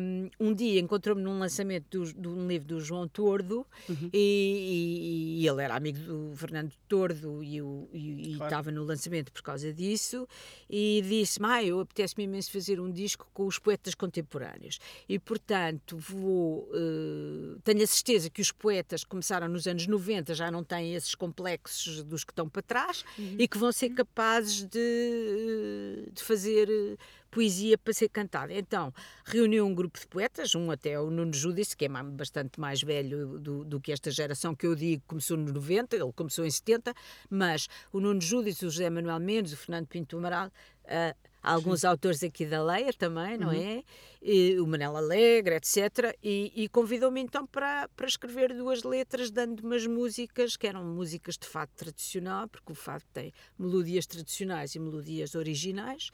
um, 0.00 0.48
um 0.48 0.54
dia 0.54 0.80
encontrou-me 0.80 1.22
num 1.22 1.38
lançamento 1.38 2.04
de 2.04 2.28
um 2.28 2.46
livro 2.46 2.68
do 2.68 2.80
João 2.80 3.08
Tordo 3.08 3.66
uhum. 3.88 4.10
e, 4.12 5.38
e, 5.38 5.42
e, 5.42 5.48
ele 5.48 5.62
era 5.62 5.76
amigo 5.76 5.98
do 5.98 6.36
Fernando 6.36 6.72
Tordo 6.88 6.95
e, 7.42 7.60
o, 7.60 7.88
e 7.92 8.34
claro. 8.36 8.44
estava 8.44 8.70
no 8.70 8.84
lançamento 8.84 9.32
por 9.32 9.42
causa 9.42 9.72
disso 9.72 10.26
e 10.68 11.02
disse-me, 11.06 11.46
ah, 11.46 11.64
eu 11.64 11.80
apetece-me 11.80 12.24
imenso 12.24 12.50
fazer 12.50 12.80
um 12.80 12.90
disco 12.90 13.28
com 13.32 13.46
os 13.46 13.58
poetas 13.58 13.94
contemporâneos 13.94 14.78
e 15.08 15.18
portanto 15.18 15.96
vou, 15.98 16.68
uh, 16.72 17.60
tenho 17.64 17.82
a 17.82 17.86
certeza 17.86 18.30
que 18.30 18.40
os 18.40 18.52
poetas 18.52 19.04
que 19.04 19.10
começaram 19.10 19.48
nos 19.48 19.66
anos 19.66 19.86
90 19.86 20.34
já 20.34 20.50
não 20.50 20.64
têm 20.64 20.94
esses 20.94 21.14
complexos 21.14 22.02
dos 22.02 22.24
que 22.24 22.32
estão 22.32 22.48
para 22.48 22.62
trás 22.62 23.04
uhum. 23.18 23.36
e 23.38 23.46
que 23.46 23.58
vão 23.58 23.72
ser 23.72 23.90
capazes 23.90 24.64
de, 24.64 26.08
de 26.12 26.22
fazer 26.22 26.68
poesia 27.36 27.76
para 27.76 27.92
ser 27.92 28.08
cantada. 28.08 28.54
Então, 28.54 28.90
reuniu 29.26 29.66
um 29.66 29.74
grupo 29.74 30.00
de 30.00 30.06
poetas, 30.06 30.54
um 30.54 30.70
até 30.70 30.98
o 30.98 31.10
Nuno 31.10 31.34
Judice, 31.34 31.76
que 31.76 31.84
é 31.84 31.88
bastante 31.88 32.58
mais 32.58 32.80
velho 32.80 33.38
do, 33.38 33.62
do, 33.62 33.78
que 33.78 33.92
esta 33.92 34.10
geração 34.10 34.54
que 34.54 34.66
eu 34.66 34.74
digo, 34.74 35.02
começou 35.06 35.36
no 35.36 35.52
90, 35.52 35.96
ele 35.96 36.12
começou 36.14 36.46
em 36.46 36.50
70, 36.50 36.94
mas 37.28 37.68
o 37.92 38.00
Nuno 38.00 38.22
Judice, 38.22 38.64
o 38.64 38.70
José 38.70 38.88
Manuel 38.88 39.20
Mendes, 39.20 39.52
o 39.52 39.56
Fernando 39.58 39.86
Pinto 39.86 40.16
Amaral, 40.16 40.46
uh, 40.46 41.14
alguns 41.42 41.80
Sim. 41.82 41.88
autores 41.88 42.22
aqui 42.22 42.46
da 42.46 42.62
Leia 42.62 42.92
também, 42.94 43.36
não 43.36 43.48
uhum. 43.48 43.54
é? 43.54 43.84
E, 44.22 44.58
o 44.58 44.66
Manel 44.66 44.96
Alegre, 44.96 45.56
etc. 45.56 46.16
E, 46.22 46.52
e 46.56 46.68
convidou-me 46.70 47.20
então 47.20 47.46
para, 47.46 47.86
para 47.94 48.06
escrever 48.06 48.54
duas 48.54 48.82
letras, 48.82 49.30
dando 49.30 49.60
umas 49.60 49.86
músicas 49.86 50.56
que 50.56 50.66
eram 50.66 50.82
músicas 50.84 51.36
de 51.36 51.46
fado 51.46 51.70
tradicional, 51.76 52.48
porque 52.48 52.72
o 52.72 52.74
fado 52.74 53.04
tem 53.12 53.30
melodias 53.58 54.06
tradicionais 54.06 54.74
e 54.74 54.80
melodias 54.80 55.34
originais, 55.34 56.10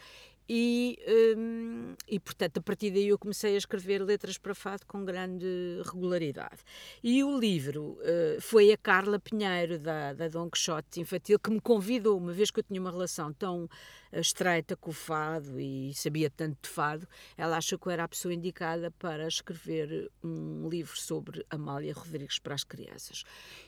e, 0.49 0.99
um, 1.37 1.94
e, 2.08 2.18
portanto, 2.18 2.58
a 2.58 2.62
partir 2.62 2.90
daí 2.90 3.08
eu 3.08 3.18
comecei 3.18 3.54
a 3.54 3.58
escrever 3.58 4.02
letras 4.02 4.38
para 4.38 4.54
fado 4.54 4.87
com 4.87 5.04
grande 5.04 5.46
regularidade. 5.84 6.62
E 7.02 7.22
o 7.22 7.38
livro 7.38 7.99
uh, 8.00 8.40
foi 8.40 8.72
a 8.72 8.76
Carla 8.76 9.18
Pinheiro, 9.18 9.78
da, 9.78 10.12
da 10.12 10.28
Quixote 10.50 11.00
Infantil, 11.00 11.38
que 11.38 11.50
me 11.50 11.61
convidou, 11.61 12.18
uma 12.18 12.32
vez 12.32 12.50
que 12.50 12.61
eu 12.61 12.64
tinha 12.64 12.80
uma 12.80 12.90
relação 12.90 13.32
tão 13.32 13.68
estreita 14.21 14.76
com 14.76 14.90
o 14.90 14.95
fado 14.95 15.59
e 15.59 15.92
sabia 15.95 16.31
tanto 16.31 16.59
de 16.62 16.69
fado, 16.69 17.09
ela 17.37 17.57
achou 17.57 17.78
que 17.78 17.87
eu 17.87 17.92
era 17.92 18.04
a 18.04 18.09
pessoa 18.09 18.35
indicada 18.35 18.90
para 18.90 19.26
escrever 19.26 20.11
um 20.23 20.69
livro 20.69 20.99
sobre 20.99 21.45
Amália 21.49 21.95
Rodrigues 21.95 22.38
para 22.38 22.54
as 22.54 22.64
crianças. 22.64 23.25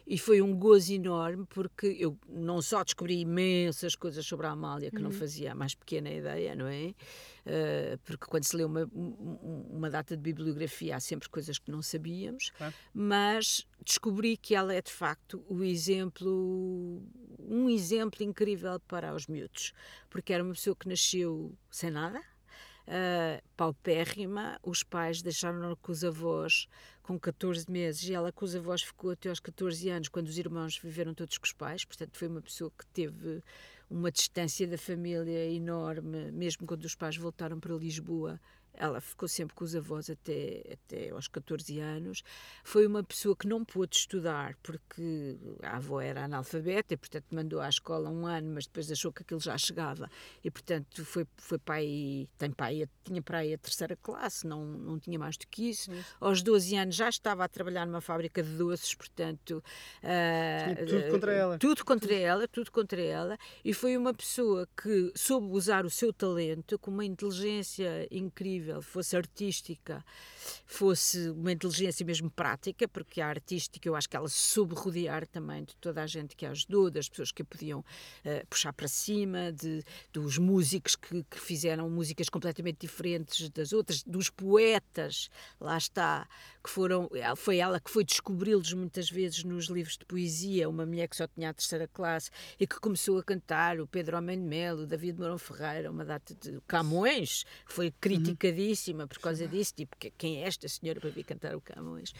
E 0.06 0.18
foi 0.18 0.42
um 0.42 0.54
gozo 0.56 0.92
enorme 0.92 1.46
porque 1.48 1.96
eu 1.98 2.18
não 2.28 2.60
só 2.60 2.84
descobri 2.84 3.20
imensas 3.20 3.94
coisas 3.94 4.26
sobre 4.26 4.46
a 4.46 4.50
Amália 4.50 4.90
que 4.90 4.98
uhum. 4.98 5.04
não 5.04 5.10
fazia 5.10 5.52
a 5.52 5.54
mais 5.54 5.74
pequena 5.74 6.10
ideia, 6.10 6.54
não 6.54 6.66
é? 6.66 6.94
Uh, 7.46 7.98
porque 8.04 8.24
quando 8.26 8.44
se 8.44 8.56
lê 8.56 8.64
uma, 8.64 8.88
uma 8.94 9.90
data 9.90 10.16
de 10.16 10.22
bibliografia 10.22 10.96
há 10.96 11.00
sempre 11.00 11.28
coisas 11.28 11.58
que 11.58 11.70
não 11.70 11.82
sabíamos, 11.82 12.50
claro. 12.56 12.74
mas 12.94 13.66
descobri 13.84 14.38
que 14.38 14.54
ela 14.54 14.72
é 14.72 14.80
de 14.80 14.90
facto 14.90 15.44
o 15.46 15.62
exemplo, 15.62 17.02
um 17.38 17.68
exemplo 17.68 18.22
incrível 18.24 18.80
para 18.80 19.14
os 19.14 19.26
miúdos, 19.26 19.74
porque 20.08 20.32
era 20.32 20.42
uma 20.42 20.54
pessoa 20.54 20.74
que 20.74 20.88
nasceu 20.88 21.54
sem 21.70 21.90
nada, 21.90 22.18
uh, 22.18 23.42
paupérrima, 23.54 24.58
os 24.62 24.82
pais 24.82 25.20
deixaram-na 25.20 25.76
com 25.76 25.92
os 25.92 26.02
avós 26.02 26.66
com 27.02 27.20
14 27.20 27.70
meses 27.70 28.08
e 28.08 28.14
ela 28.14 28.32
com 28.32 28.46
os 28.46 28.56
avós 28.56 28.82
ficou 28.82 29.10
até 29.10 29.28
aos 29.28 29.40
14 29.40 29.90
anos, 29.90 30.08
quando 30.08 30.28
os 30.28 30.38
irmãos 30.38 30.78
viveram 30.78 31.12
todos 31.12 31.36
com 31.36 31.44
os 31.44 31.52
pais, 31.52 31.84
portanto 31.84 32.16
foi 32.16 32.28
uma 32.28 32.40
pessoa 32.40 32.70
que 32.70 32.86
teve 32.86 33.42
uma 33.88 34.10
distância 34.10 34.66
da 34.66 34.78
família 34.78 35.50
enorme, 35.50 36.32
mesmo 36.32 36.66
quando 36.66 36.84
os 36.84 36.94
pais 36.94 37.16
voltaram 37.16 37.60
para 37.60 37.74
Lisboa, 37.74 38.40
ela 38.76 39.00
ficou 39.00 39.28
sempre 39.28 39.54
com 39.54 39.64
os 39.64 39.74
avós 39.74 40.10
até, 40.10 40.62
até 40.72 41.10
aos 41.10 41.28
14 41.28 41.78
anos. 41.78 42.22
Foi 42.62 42.86
uma 42.86 43.02
pessoa 43.02 43.36
que 43.36 43.46
não 43.46 43.64
pôde 43.64 43.96
estudar 43.96 44.56
porque 44.62 45.38
a 45.62 45.76
avó 45.76 46.00
era 46.00 46.24
analfabeta 46.24 46.94
e, 46.94 46.96
portanto, 46.96 47.26
mandou 47.30 47.60
à 47.60 47.68
escola 47.68 48.10
um 48.10 48.26
ano, 48.26 48.52
mas 48.52 48.66
depois 48.66 48.90
achou 48.90 49.12
que 49.12 49.22
aquilo 49.22 49.40
já 49.40 49.56
chegava. 49.56 50.10
E, 50.42 50.50
portanto, 50.50 51.04
foi, 51.04 51.26
foi 51.36 51.58
para 51.58 51.76
aí, 51.76 52.28
tem 52.36 52.50
para 52.50 52.66
aí, 52.66 52.88
tinha 53.04 53.22
para 53.22 53.38
aí 53.38 53.54
a 53.54 53.58
terceira 53.58 53.96
classe, 53.96 54.46
não, 54.46 54.64
não 54.64 54.98
tinha 54.98 55.18
mais 55.18 55.36
do 55.36 55.46
que 55.46 55.70
isso. 55.70 55.90
Aos 56.20 56.42
12 56.42 56.76
anos 56.76 56.94
já 56.96 57.08
estava 57.08 57.44
a 57.44 57.48
trabalhar 57.48 57.86
numa 57.86 58.00
fábrica 58.00 58.42
de 58.42 58.50
doces, 58.56 58.94
portanto. 58.94 59.62
Uh, 60.02 60.86
tudo 60.86 61.10
contra 61.10 61.32
ela. 61.32 61.58
Tudo 61.58 61.84
contra 61.84 62.08
tudo. 62.08 62.20
ela, 62.20 62.48
tudo 62.48 62.72
contra 62.72 63.00
ela. 63.00 63.38
E 63.64 63.72
foi 63.72 63.96
uma 63.96 64.12
pessoa 64.12 64.68
que 64.76 65.12
soube 65.14 65.46
usar 65.48 65.86
o 65.86 65.90
seu 65.90 66.12
talento 66.12 66.78
com 66.78 66.90
uma 66.90 67.04
inteligência 67.04 68.08
incrível 68.10 68.63
incrível, 68.64 68.83
fosse 68.83 69.16
artística, 69.16 70.04
fosse 70.66 71.30
uma 71.30 71.52
inteligência 71.52 72.04
mesmo 72.04 72.30
prática, 72.30 72.88
porque 72.88 73.21
a 73.21 73.28
artística 73.28 73.87
eu 73.88 73.94
acho 73.94 74.09
que 74.09 74.16
ela 74.16 74.28
soube 74.28 74.75
rodear 74.75 75.26
também 75.26 75.64
de 75.64 75.76
toda 75.76 76.02
a 76.02 76.06
gente 76.06 76.35
que 76.35 76.47
a 76.47 76.50
ajudou, 76.50 76.90
das 76.90 77.09
pessoas 77.09 77.30
que 77.30 77.42
a 77.42 77.44
podiam 77.44 77.80
uh, 77.80 78.47
puxar 78.49 78.73
para 78.73 78.88
cima, 78.88 79.52
de, 79.52 79.85
dos 80.12 80.38
músicos 80.38 80.97
que, 80.97 81.23
que, 81.25 81.38
fizeram 81.38 81.88
músicas 81.90 82.28
completamente 82.28 82.78
diferentes 82.80 83.49
das 83.50 83.73
outras, 83.73 84.02
dos 84.02 84.30
poetas, 84.30 85.28
lá 85.61 85.76
está, 85.76 86.26
que 86.62 86.71
foram, 86.71 87.11
foi 87.37 87.59
ela 87.59 87.78
que 87.78 87.90
foi 87.90 88.04
descobri-los 88.04 88.73
muitas 88.73 89.11
vezes 89.11 89.44
nos 89.44 89.66
livros 89.66 89.97
de 89.99 90.04
poesia, 90.04 90.68
uma 90.68 90.87
mulher 90.87 91.09
que 91.09 91.16
só 91.16 91.26
tinha 91.26 91.50
a 91.50 91.54
terceira 91.54 91.87
classe 91.88 92.30
e 92.59 92.66
que 92.66 92.80
começou 92.80 93.18
a 93.18 93.23
cantar, 93.23 93.80
o 93.80 93.87
Pedro 93.87 94.16
Homem 94.16 94.38
de 94.38 94.44
Melo, 94.44 94.83
o 94.83 94.87
David 94.87 95.18
Mourão 95.18 95.38
Ferreira, 95.38 95.90
uma 95.90 96.04
data 96.04 96.35
de 96.35 96.61
Camões, 96.66 97.44
foi 97.66 97.90
crítica 97.90 98.49
uhum 98.49 98.53
por 99.08 99.18
causa 99.18 99.46
disso, 99.46 99.75
tipo, 99.75 99.96
quem 100.16 100.42
é 100.42 100.46
esta 100.46 100.68
senhora 100.68 101.00
para 101.00 101.11
vir 101.11 101.25
cantar 101.25 101.54
o 101.54 101.61
Camões? 101.61 102.12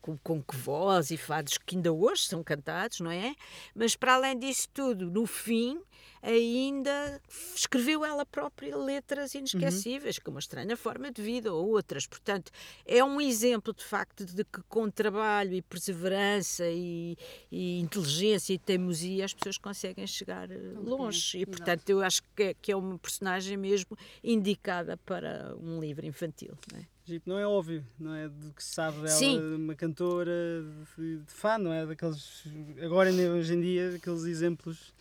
Com, 0.00 0.16
com 0.18 0.42
que 0.42 0.56
voz 0.56 1.10
e 1.10 1.16
fados 1.16 1.58
que 1.58 1.76
ainda 1.76 1.92
hoje 1.92 2.22
são 2.22 2.42
cantados, 2.42 3.00
não 3.00 3.10
é? 3.10 3.34
Mas 3.74 3.96
para 3.96 4.14
além 4.14 4.38
disso 4.38 4.68
tudo, 4.72 5.10
no 5.10 5.26
fim, 5.26 5.80
ainda 6.22 7.20
escreveu 7.54 8.04
ela 8.04 8.24
própria 8.24 8.76
letras 8.76 9.34
inesquecíveis, 9.34 10.16
uhum. 10.16 10.22
com 10.24 10.30
uma 10.32 10.40
estranha 10.40 10.76
forma 10.76 11.10
de 11.10 11.22
vida 11.22 11.52
ou 11.52 11.68
outras. 11.68 12.06
Portanto, 12.06 12.50
é 12.84 13.02
um 13.02 13.20
exemplo 13.20 13.72
de 13.72 13.84
facto 13.84 14.24
de 14.24 14.44
que 14.44 14.62
com 14.68 14.90
trabalho 14.90 15.54
e 15.54 15.62
perseverança 15.62 16.64
e, 16.66 17.16
e 17.50 17.78
inteligência 17.80 18.52
e 18.52 18.58
teimosia 18.58 19.24
as 19.24 19.34
pessoas 19.34 19.58
conseguem 19.58 20.06
chegar 20.06 20.50
eh, 20.50 20.56
longe. 20.82 21.38
E 21.38 21.46
portanto, 21.46 21.88
eu 21.90 22.02
acho 22.02 22.22
que 22.34 22.42
é, 22.42 22.54
que 22.54 22.72
é 22.72 22.76
uma 22.76 22.98
personagem 22.98 23.56
mesmo 23.56 23.96
indicada 24.22 24.96
para 24.96 25.54
um 25.60 25.80
livro 25.80 26.06
infantil. 26.06 26.56
Não 26.72 26.80
é? 26.80 26.86
não 27.24 27.38
é 27.38 27.46
óbvio, 27.46 27.84
não 27.98 28.14
é 28.14 28.28
do 28.28 28.52
que 28.52 28.62
se 28.62 28.74
sabe 28.74 28.98
dela, 28.98 29.08
Sim. 29.08 29.38
uma 29.54 29.74
cantora 29.74 30.62
de, 30.96 31.18
de 31.18 31.32
fã, 31.32 31.56
não 31.56 31.72
é? 31.72 31.86
Daqueles, 31.86 32.44
agora 32.82 33.10
hoje 33.10 33.54
em 33.54 33.60
dia, 33.60 33.94
aqueles 33.96 34.24
exemplos 34.24 34.92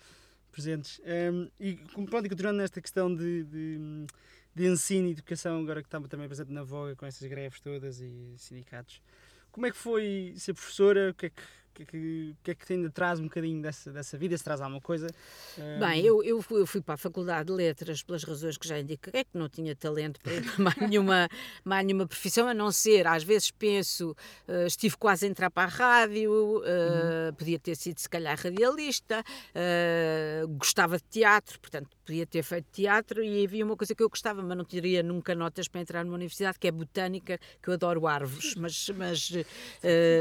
presentes. 0.58 1.00
Um, 1.06 1.50
e 1.60 1.76
pronto, 2.10 2.26
e 2.26 2.30
continuando 2.30 2.58
nesta 2.58 2.82
questão 2.82 3.14
de, 3.14 3.44
de, 3.44 3.78
de, 4.56 4.68
ensino 4.68 5.08
e 5.08 5.12
educação, 5.12 5.62
agora 5.62 5.84
que 5.84 5.88
está 5.88 6.02
também 6.02 6.28
presente 6.28 6.52
na 6.52 6.64
voga 6.64 6.96
com 6.96 7.06
essas 7.06 7.30
greves 7.30 7.60
todas 7.60 8.02
e 8.02 8.34
sindicatos, 8.38 9.00
como 9.52 9.68
é 9.68 9.72
que 9.72 9.78
foi 9.78 10.34
ser 10.36 10.56
professora? 10.56 11.12
O 11.12 11.14
que 11.14 11.28
é 11.28 11.30
que, 11.30 11.42
que, 11.78 11.86
que, 11.86 12.36
que 12.44 12.52
é 12.52 12.56
que 12.56 12.74
ainda 12.74 12.90
traz 12.90 13.20
um 13.20 13.24
bocadinho 13.24 13.62
dessa, 13.62 13.92
dessa 13.92 14.18
vida, 14.18 14.38
se 14.38 14.44
traz 14.44 14.62
alguma 14.62 14.82
coisa? 14.82 15.08
Bem, 15.80 16.04
eu, 16.04 16.24
eu, 16.24 16.42
fui, 16.42 16.62
eu 16.62 16.68
fui 16.68 16.82
para 16.82 16.96
a 16.96 16.98
Faculdade 16.98 17.48
de 17.48 17.54
Letras 17.54 18.02
pelas 18.02 18.24
razões 18.24 18.58
que 18.58 18.68
já 18.68 18.80
indiquei, 18.80 19.24
que 19.24 19.38
não 19.38 19.48
tinha 19.48 19.76
talento 19.76 20.20
para 20.22 20.34
ir 20.34 20.44
para 20.44 20.64
mais 20.64 20.78
nenhuma, 20.78 21.30
mais 21.64 21.86
nenhuma 21.86 22.08
profissão, 22.08 22.48
a 22.48 22.54
não 22.54 22.72
ser, 22.72 23.06
às 23.06 23.24
vezes 23.24 23.52
penso, 23.52 24.16
uh, 24.48 24.66
estive 24.66 24.98
quase 24.98 25.26
a 25.26 25.30
entrar 25.30 25.52
para 25.52 25.64
a 25.64 25.72
rádio, 25.72 26.32
uh, 26.32 26.62
uhum. 26.62 27.34
podia 27.38 27.60
ter 27.60 27.76
sido 27.76 28.00
se 28.00 28.10
calhar 28.10 28.38
radialista, 28.40 29.22
uh, 29.22 30.48
gostava 30.48 30.98
de 30.98 31.04
teatro, 31.04 31.60
portanto 31.60 31.90
podia 32.06 32.26
ter 32.26 32.42
feito 32.42 32.66
teatro 32.72 33.22
e 33.22 33.44
havia 33.44 33.66
uma 33.66 33.76
coisa 33.76 33.94
que 33.94 34.02
eu 34.02 34.10
gostava, 34.10 34.42
mas 34.42 34.58
não 34.58 34.64
teria 34.64 35.04
nunca 35.04 35.36
notas 35.36 35.68
para 35.68 35.82
entrar 35.82 36.06
numa 36.06 36.16
universidade, 36.16 36.58
que 36.58 36.68
é 36.68 36.72
botânica, 36.72 37.38
que 37.62 37.70
eu 37.70 37.74
adoro 37.74 38.08
árvores, 38.08 38.56
mas, 38.56 38.90
mas 38.96 39.34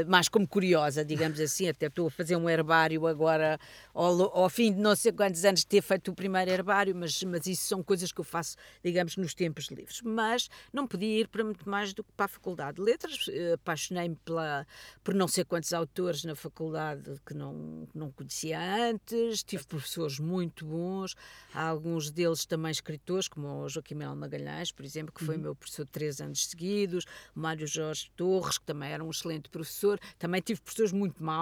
mais 0.05 0.27
como 0.27 0.45
curiosa, 0.45 1.05
digamos 1.05 1.39
assim, 1.39 1.46
até 1.69 1.87
estou 1.87 2.07
a 2.07 2.11
fazer 2.11 2.35
um 2.35 2.49
herbário 2.49 3.05
agora, 3.07 3.59
ao, 3.93 4.37
ao, 4.37 4.49
fim 4.49 4.73
de 4.73 4.79
não 4.79 4.95
sei 4.95 5.11
quantos 5.11 5.43
anos 5.45 5.61
de 5.61 5.67
ter 5.67 5.81
feito 5.81 6.11
o 6.11 6.15
primeiro 6.15 6.51
herbário, 6.51 6.95
mas, 6.95 7.21
mas 7.23 7.45
isso 7.47 7.65
são 7.65 7.83
coisas 7.83 8.11
que 8.11 8.19
eu 8.19 8.25
faço, 8.25 8.55
digamos, 8.83 9.17
nos 9.17 9.33
tempos 9.33 9.67
livres. 9.67 10.01
Mas 10.01 10.49
não 10.71 10.87
podia 10.87 11.21
ir 11.21 11.27
para 11.27 11.43
muito 11.43 11.69
mais 11.69 11.93
do 11.93 12.03
que 12.03 12.11
para 12.13 12.25
a 12.25 12.29
Faculdade 12.29 12.77
de 12.77 12.81
Letras, 12.83 13.25
apaixonei-me 13.53 14.17
por 15.03 15.13
não 15.13 15.27
sei 15.27 15.43
quantos 15.43 15.73
autores 15.73 16.23
na 16.23 16.35
faculdade 16.35 17.19
que 17.25 17.33
não, 17.33 17.87
não 17.93 18.11
conhecia 18.11 18.59
antes, 18.89 19.43
tive 19.43 19.65
professores 19.65 20.19
muito 20.19 20.65
bons, 20.65 21.15
há 21.53 21.67
alguns 21.67 22.11
deles 22.11 22.45
também 22.45 22.71
escritores, 22.71 23.27
como 23.27 23.47
o 23.47 23.69
Joaquim 23.69 23.95
Mel 23.95 24.15
Magalhães, 24.15 24.71
por 24.71 24.83
exemplo, 24.85 25.13
que 25.13 25.23
foi 25.23 25.35
uhum. 25.35 25.41
meu 25.41 25.55
professor 25.55 25.87
três 25.87 26.19
anos 26.19 26.47
seguidos, 26.47 27.05
o 27.35 27.39
Mário 27.39 27.67
Jorge 27.67 28.11
Torres, 28.15 28.57
que 28.57 28.65
também 28.65 28.91
era 28.91 29.03
um 29.03 29.09
excelente 29.09 29.49
professor. 29.49 29.99
Também 30.17 30.41
tive 30.41 30.61
professores 30.61 30.91
muito 30.91 31.23
maus, 31.23 31.36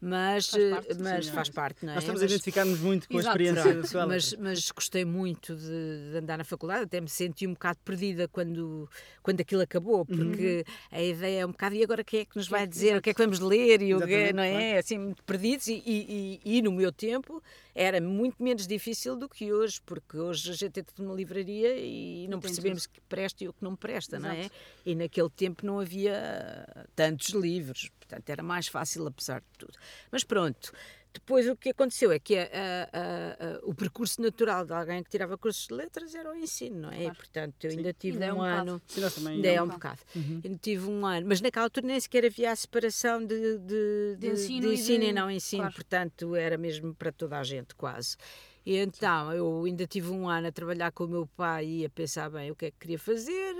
mas 0.00 0.50
faz 0.50 0.70
parte, 0.70 1.02
mas 1.02 1.26
sim, 1.26 1.32
faz 1.32 1.48
parte 1.48 1.84
não 1.84 1.92
é? 1.92 1.94
Nós 1.94 2.04
estamos 2.04 2.22
mas, 2.22 2.30
a 2.30 2.34
identificar-nos 2.34 2.80
muito 2.80 3.08
com 3.08 3.18
exato, 3.18 3.38
a 3.38 3.42
experiência 3.42 3.86
sua 3.86 4.06
mas, 4.06 4.34
mas 4.34 4.70
gostei 4.70 5.04
muito 5.04 5.54
de, 5.54 6.10
de, 6.10 6.18
andar 6.18 6.38
na 6.38 6.44
faculdade, 6.44 6.84
até 6.84 7.00
me 7.00 7.08
senti 7.08 7.46
um 7.46 7.52
bocado 7.52 7.78
perdida 7.84 8.28
quando, 8.28 8.88
quando 9.22 9.40
aquilo 9.40 9.62
acabou, 9.62 10.04
porque 10.04 10.64
uhum. 10.66 10.98
a 10.98 11.02
ideia 11.02 11.40
é 11.40 11.46
um 11.46 11.50
bocado, 11.50 11.74
e 11.74 11.82
agora 11.82 12.02
quem 12.02 12.20
é 12.20 12.24
que 12.24 12.36
nos 12.36 12.48
vai 12.48 12.66
dizer, 12.66 12.96
o 12.96 13.02
que 13.02 13.10
é 13.10 13.14
que 13.14 13.22
vamos 13.22 13.40
ler, 13.40 13.82
e 13.82 13.94
o 13.94 14.00
que, 14.00 14.32
não 14.32 14.42
é? 14.42 14.78
Assim, 14.78 14.98
muito 14.98 15.22
perdidos, 15.24 15.66
e, 15.68 15.82
e, 15.86 16.40
e, 16.44 16.58
e 16.58 16.62
no 16.62 16.72
meu 16.72 16.92
tempo 16.92 17.42
era 17.78 18.00
muito 18.00 18.42
menos 18.42 18.66
difícil 18.66 19.14
do 19.14 19.28
que 19.28 19.52
hoje, 19.52 19.82
porque 19.84 20.16
hoje 20.16 20.50
a 20.50 20.54
gente 20.54 20.80
entra 20.80 20.94
numa 20.98 21.14
livraria 21.14 21.76
e 21.76 22.26
não 22.26 22.40
percebemos 22.40 22.84
o 22.84 22.90
que 22.90 23.02
presta 23.02 23.44
e 23.44 23.48
o 23.48 23.52
que 23.52 23.62
não 23.62 23.76
presta, 23.76 24.16
Exato. 24.16 24.34
não 24.34 24.42
é? 24.42 24.50
E 24.84 24.94
naquele 24.94 25.28
tempo 25.28 25.64
não 25.66 25.78
havia 25.78 26.66
tantos 26.94 27.28
livros, 27.34 27.90
portanto 28.00 28.30
era 28.30 28.42
mais 28.42 28.66
fácil 28.66 29.06
apesar 29.06 29.40
de 29.40 29.58
tudo. 29.58 29.76
Mas 30.10 30.24
pronto, 30.24 30.72
depois 31.18 31.48
o 31.48 31.56
que 31.56 31.70
aconteceu 31.70 32.12
é 32.12 32.18
que 32.18 32.36
a, 32.36 32.44
a, 32.44 33.46
a, 33.46 33.58
o 33.62 33.74
percurso 33.74 34.20
natural 34.20 34.64
de 34.64 34.72
alguém 34.72 35.02
que 35.02 35.10
tirava 35.10 35.36
cursos 35.38 35.66
de 35.66 35.74
letras 35.74 36.14
era 36.14 36.30
o 36.30 36.36
ensino, 36.36 36.82
não 36.82 36.90
é? 36.90 36.96
Claro. 36.98 37.12
E, 37.12 37.16
portanto, 37.16 37.64
eu 37.64 37.70
ainda 37.70 37.92
tive 37.92 38.22
ainda 38.22 38.34
um, 38.34 38.44
é 38.44 38.54
um 38.54 38.60
ano. 38.60 38.82
Sim, 38.86 39.00
nós 39.00 39.14
também 39.14 39.34
ainda 39.34 39.48
é 39.48 39.62
um 39.62 39.68
bocado. 39.68 40.00
Uhum. 40.14 40.40
Ainda 40.44 40.58
tive 40.58 40.88
um 40.88 41.06
ano. 41.06 41.26
Mas 41.26 41.40
naquela 41.40 41.66
altura 41.66 41.86
nem 41.86 41.98
sequer 41.98 42.24
havia 42.24 42.52
a 42.52 42.56
separação 42.56 43.24
de, 43.24 43.58
de, 43.58 43.58
de, 43.58 44.16
de 44.18 44.28
ensino, 44.28 44.68
de 44.68 44.74
ensino 44.74 45.02
e, 45.02 45.06
de... 45.06 45.10
e, 45.10 45.12
não 45.12 45.30
ensino, 45.30 45.62
claro. 45.62 45.74
portanto, 45.74 46.34
era 46.34 46.58
mesmo 46.58 46.94
para 46.94 47.10
toda 47.10 47.38
a 47.38 47.42
gente, 47.42 47.74
quase. 47.74 48.16
E 48.64 48.76
então, 48.76 49.32
eu 49.32 49.64
ainda 49.64 49.86
tive 49.86 50.10
um 50.10 50.28
ano 50.28 50.48
a 50.48 50.52
trabalhar 50.52 50.90
com 50.90 51.04
o 51.04 51.08
meu 51.08 51.26
pai 51.26 51.66
e 51.66 51.84
a 51.84 51.88
pensar 51.88 52.28
bem 52.28 52.50
o 52.50 52.56
que 52.56 52.66
é 52.66 52.70
que 52.70 52.78
queria 52.78 52.98
fazer. 52.98 53.54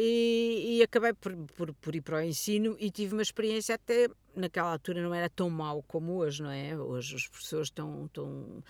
E, 0.00 0.76
e, 0.76 0.82
acabei 0.84 1.12
por, 1.12 1.36
por, 1.56 1.74
por, 1.74 1.96
ir 1.96 2.02
para 2.02 2.18
o 2.18 2.20
ensino 2.20 2.76
e 2.78 2.88
tive 2.88 3.14
uma 3.14 3.22
experiência 3.22 3.74
até 3.74 4.08
naquela 4.36 4.70
altura 4.70 5.02
não 5.02 5.12
era 5.12 5.28
tão 5.28 5.50
mau 5.50 5.82
como 5.88 6.18
hoje, 6.18 6.40
não 6.40 6.52
é? 6.52 6.76
Hoje 6.76 7.16
os 7.16 7.26
professores 7.26 7.66
estão, 7.66 8.06
estão 8.06 8.62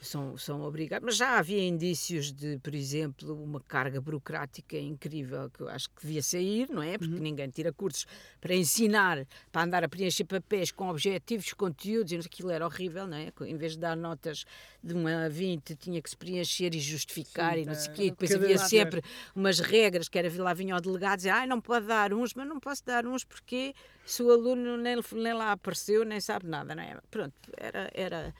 são, 0.00 0.36
são 0.36 0.62
obrigados. 0.62 1.04
Mas 1.04 1.16
já 1.16 1.38
havia 1.38 1.62
indícios 1.62 2.32
de, 2.32 2.58
por 2.58 2.74
exemplo, 2.74 3.42
uma 3.42 3.60
carga 3.60 4.00
burocrática 4.00 4.76
incrível 4.78 5.50
que 5.50 5.60
eu 5.60 5.68
acho 5.68 5.90
que 5.90 6.02
devia 6.02 6.22
sair, 6.22 6.68
não 6.70 6.82
é? 6.82 6.96
Porque 6.98 7.14
uhum. 7.14 7.20
ninguém 7.20 7.48
tira 7.50 7.72
cursos 7.72 8.06
para 8.40 8.54
ensinar, 8.54 9.26
para 9.50 9.62
andar 9.62 9.84
a 9.84 9.88
preencher 9.88 10.24
papéis 10.24 10.70
com 10.70 10.88
objetivos, 10.88 11.52
conteúdos, 11.52 12.12
e 12.12 12.16
aquilo 12.16 12.50
era 12.50 12.64
horrível, 12.64 13.06
não 13.06 13.16
é? 13.16 13.32
Em 13.42 13.56
vez 13.56 13.72
de 13.72 13.78
dar 13.78 13.96
notas 13.96 14.44
de 14.86 14.94
1 14.94 15.06
a 15.08 15.28
20, 15.28 15.74
tinha 15.74 16.00
que 16.00 16.08
se 16.08 16.16
preencher 16.16 16.74
e 16.74 16.80
justificar 16.80 17.54
Sim, 17.54 17.62
e 17.62 17.66
não 17.66 17.74
sei 17.74 17.90
o 17.90 17.94
quê. 17.94 18.02
E 18.04 18.10
depois 18.10 18.32
havia 18.32 18.58
sempre 18.58 19.02
umas 19.34 19.58
regras, 19.58 20.08
que 20.08 20.18
era 20.18 20.30
lá 20.42 20.54
vinha 20.54 20.76
o 20.76 20.80
delegado 20.80 21.18
dizer, 21.18 21.30
ah, 21.30 21.46
não 21.46 21.60
pode 21.60 21.86
dar 21.86 22.14
uns, 22.14 22.34
mas 22.34 22.46
não 22.46 22.60
posso 22.60 22.84
dar 22.84 23.06
uns 23.06 23.24
porque 23.24 23.74
se 24.04 24.22
o 24.22 24.30
aluno 24.30 24.76
nem, 24.76 24.96
nem 25.12 25.32
lá 25.32 25.50
apareceu, 25.50 26.04
nem 26.04 26.20
sabe 26.20 26.46
nada, 26.46 26.74
não 26.74 26.82
é? 26.82 26.96
Pronto, 27.10 27.34
era, 27.56 27.90
era, 27.92 28.34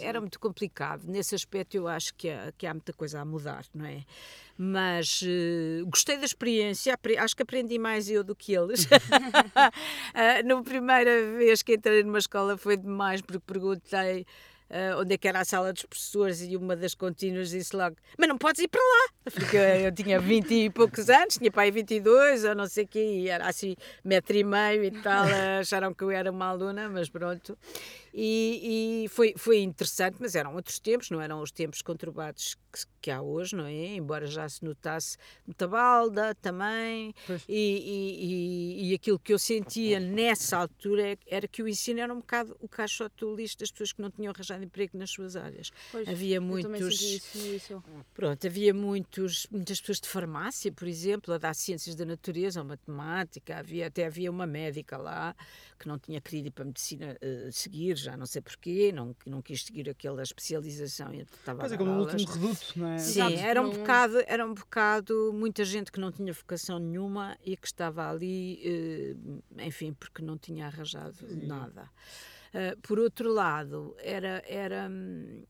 era 0.00 0.20
muito 0.20 0.38
complicado. 0.38 1.02
Nesse 1.06 1.34
aspecto 1.34 1.74
eu 1.74 1.88
acho 1.88 2.14
que 2.14 2.30
há, 2.30 2.52
que 2.56 2.66
há 2.66 2.72
muita 2.72 2.92
coisa 2.92 3.20
a 3.20 3.24
mudar, 3.24 3.64
não 3.74 3.84
é? 3.84 4.04
Mas 4.56 5.20
uh, 5.22 5.86
gostei 5.86 6.16
da 6.16 6.24
experiência, 6.24 6.96
acho 7.18 7.34
que 7.34 7.42
aprendi 7.42 7.78
mais 7.78 8.08
eu 8.08 8.22
do 8.22 8.34
que 8.34 8.54
eles. 8.54 8.84
uh, 8.86 10.46
na 10.46 10.62
primeira 10.62 11.10
vez 11.36 11.62
que 11.62 11.74
entrei 11.74 12.04
numa 12.04 12.18
escola 12.18 12.56
foi 12.56 12.76
demais, 12.76 13.20
porque 13.20 13.42
perguntei 13.44 14.24
uh, 14.70 15.00
onde 15.00 15.14
é 15.14 15.18
que 15.18 15.28
era 15.28 15.40
a 15.40 15.44
sala 15.44 15.72
dos 15.72 15.84
professores 15.84 16.42
e 16.42 16.56
uma 16.56 16.76
das 16.76 16.94
contínuas 16.94 17.50
disse 17.50 17.74
logo, 17.74 17.96
mas 18.16 18.28
não 18.28 18.38
podes 18.38 18.62
ir 18.62 18.68
para 18.68 18.80
lá, 18.80 19.32
porque 19.32 19.56
eu 19.56 19.92
tinha 19.92 20.20
20 20.20 20.50
e 20.52 20.70
poucos 20.70 21.08
anos, 21.10 21.36
tinha 21.36 21.50
pai 21.50 21.70
22 21.70 22.44
ou 22.44 22.54
não 22.54 22.66
sei 22.66 22.84
o 22.84 22.88
quê, 22.88 23.04
e 23.20 23.28
era 23.28 23.46
assim 23.46 23.74
metro 24.04 24.36
e 24.36 24.44
meio 24.44 24.84
e 24.84 24.90
tal, 24.90 25.24
acharam 25.60 25.92
que 25.92 26.04
eu 26.04 26.10
era 26.10 26.30
uma 26.30 26.46
aluna, 26.46 26.88
mas 26.88 27.08
pronto. 27.08 27.56
E, 28.12 29.04
e, 29.04 29.08
foi, 29.08 29.34
foi 29.36 29.60
interessante, 29.60 30.16
mas 30.18 30.34
eram 30.34 30.54
outros 30.54 30.78
tempos, 30.78 31.10
não 31.10 31.20
eram 31.20 31.42
os 31.42 31.50
tempos 31.50 31.82
conturbados 31.82 32.56
que, 32.72 32.84
que 33.02 33.10
há 33.10 33.20
hoje, 33.20 33.54
não 33.54 33.66
é? 33.66 33.94
Embora 33.94 34.26
já 34.26 34.48
se 34.48 34.64
notasse 34.64 35.16
muita 35.46 35.68
balda 35.68 36.34
também, 36.36 37.14
e, 37.48 38.88
e, 38.88 38.90
e, 38.90 38.94
aquilo 38.94 39.18
que 39.18 39.32
eu 39.32 39.38
sentia 39.38 40.00
nessa 40.00 40.56
altura 40.56 41.12
é 41.12 41.18
era 41.26 41.46
que 41.46 41.62
o 41.62 41.68
ensino 41.68 42.00
era 42.00 42.12
um 42.12 42.18
bocado 42.18 42.56
o 42.60 42.68
caixote 42.68 43.16
do 43.18 43.34
lixo 43.34 43.58
das 43.58 43.70
pessoas 43.70 43.92
que 43.92 44.02
não 44.02 44.10
tinham 44.10 44.32
arranjado 44.32 44.64
emprego 44.64 44.96
nas 44.96 45.10
suas 45.10 45.36
áreas. 45.36 45.70
Pois, 45.92 46.08
havia 46.08 46.40
muitos. 46.40 47.00
Isso, 47.00 47.38
isso. 47.38 47.84
Pronto, 48.14 48.46
havia 48.46 48.74
muitos, 48.74 49.46
muitas 49.50 49.80
pessoas 49.80 50.00
de 50.00 50.08
farmácia, 50.08 50.72
por 50.72 50.88
exemplo, 50.88 51.34
a 51.34 51.38
dar 51.38 51.54
ciências 51.54 51.94
da 51.94 52.04
natureza 52.04 52.60
ou 52.60 52.66
matemática, 52.66 53.58
havia, 53.58 53.86
até 53.86 54.06
havia 54.06 54.30
uma 54.30 54.46
médica 54.46 54.96
lá 54.96 55.34
que 55.78 55.86
não 55.86 55.98
tinha 55.98 56.20
querido 56.20 56.48
ir 56.48 56.50
para 56.50 56.64
a 56.64 56.66
medicina 56.66 57.16
uh, 57.22 57.52
seguir, 57.52 57.97
já 57.98 58.16
não 58.16 58.26
sei 58.26 58.40
porquê, 58.42 58.92
não, 58.92 59.14
não 59.26 59.42
quis 59.42 59.64
seguir 59.64 59.88
aquela 59.88 60.22
especialização. 60.22 61.12
Estava 61.12 61.60
pois 61.60 61.72
é, 61.72 61.76
como 61.76 61.90
o 61.90 61.98
último 62.00 62.32
reduto, 62.32 62.72
não 62.76 62.88
é? 62.88 62.98
Sim, 62.98 63.34
era 63.36 63.62
um, 63.62 63.70
bocado, 63.70 64.22
era 64.26 64.46
um 64.46 64.54
bocado 64.54 65.32
muita 65.32 65.64
gente 65.64 65.92
que 65.92 66.00
não 66.00 66.10
tinha 66.10 66.32
vocação 66.32 66.78
nenhuma 66.78 67.36
e 67.44 67.56
que 67.56 67.66
estava 67.66 68.08
ali, 68.08 69.14
uh, 69.16 69.42
enfim, 69.58 69.92
porque 69.92 70.22
não 70.22 70.36
tinha 70.38 70.66
arranjado 70.66 71.14
Sim. 71.14 71.46
nada. 71.46 71.90
Uh, 72.48 72.78
por 72.80 72.98
outro 72.98 73.32
lado, 73.32 73.94
era. 73.98 74.42
era 74.46 74.88
hum, 74.90 75.44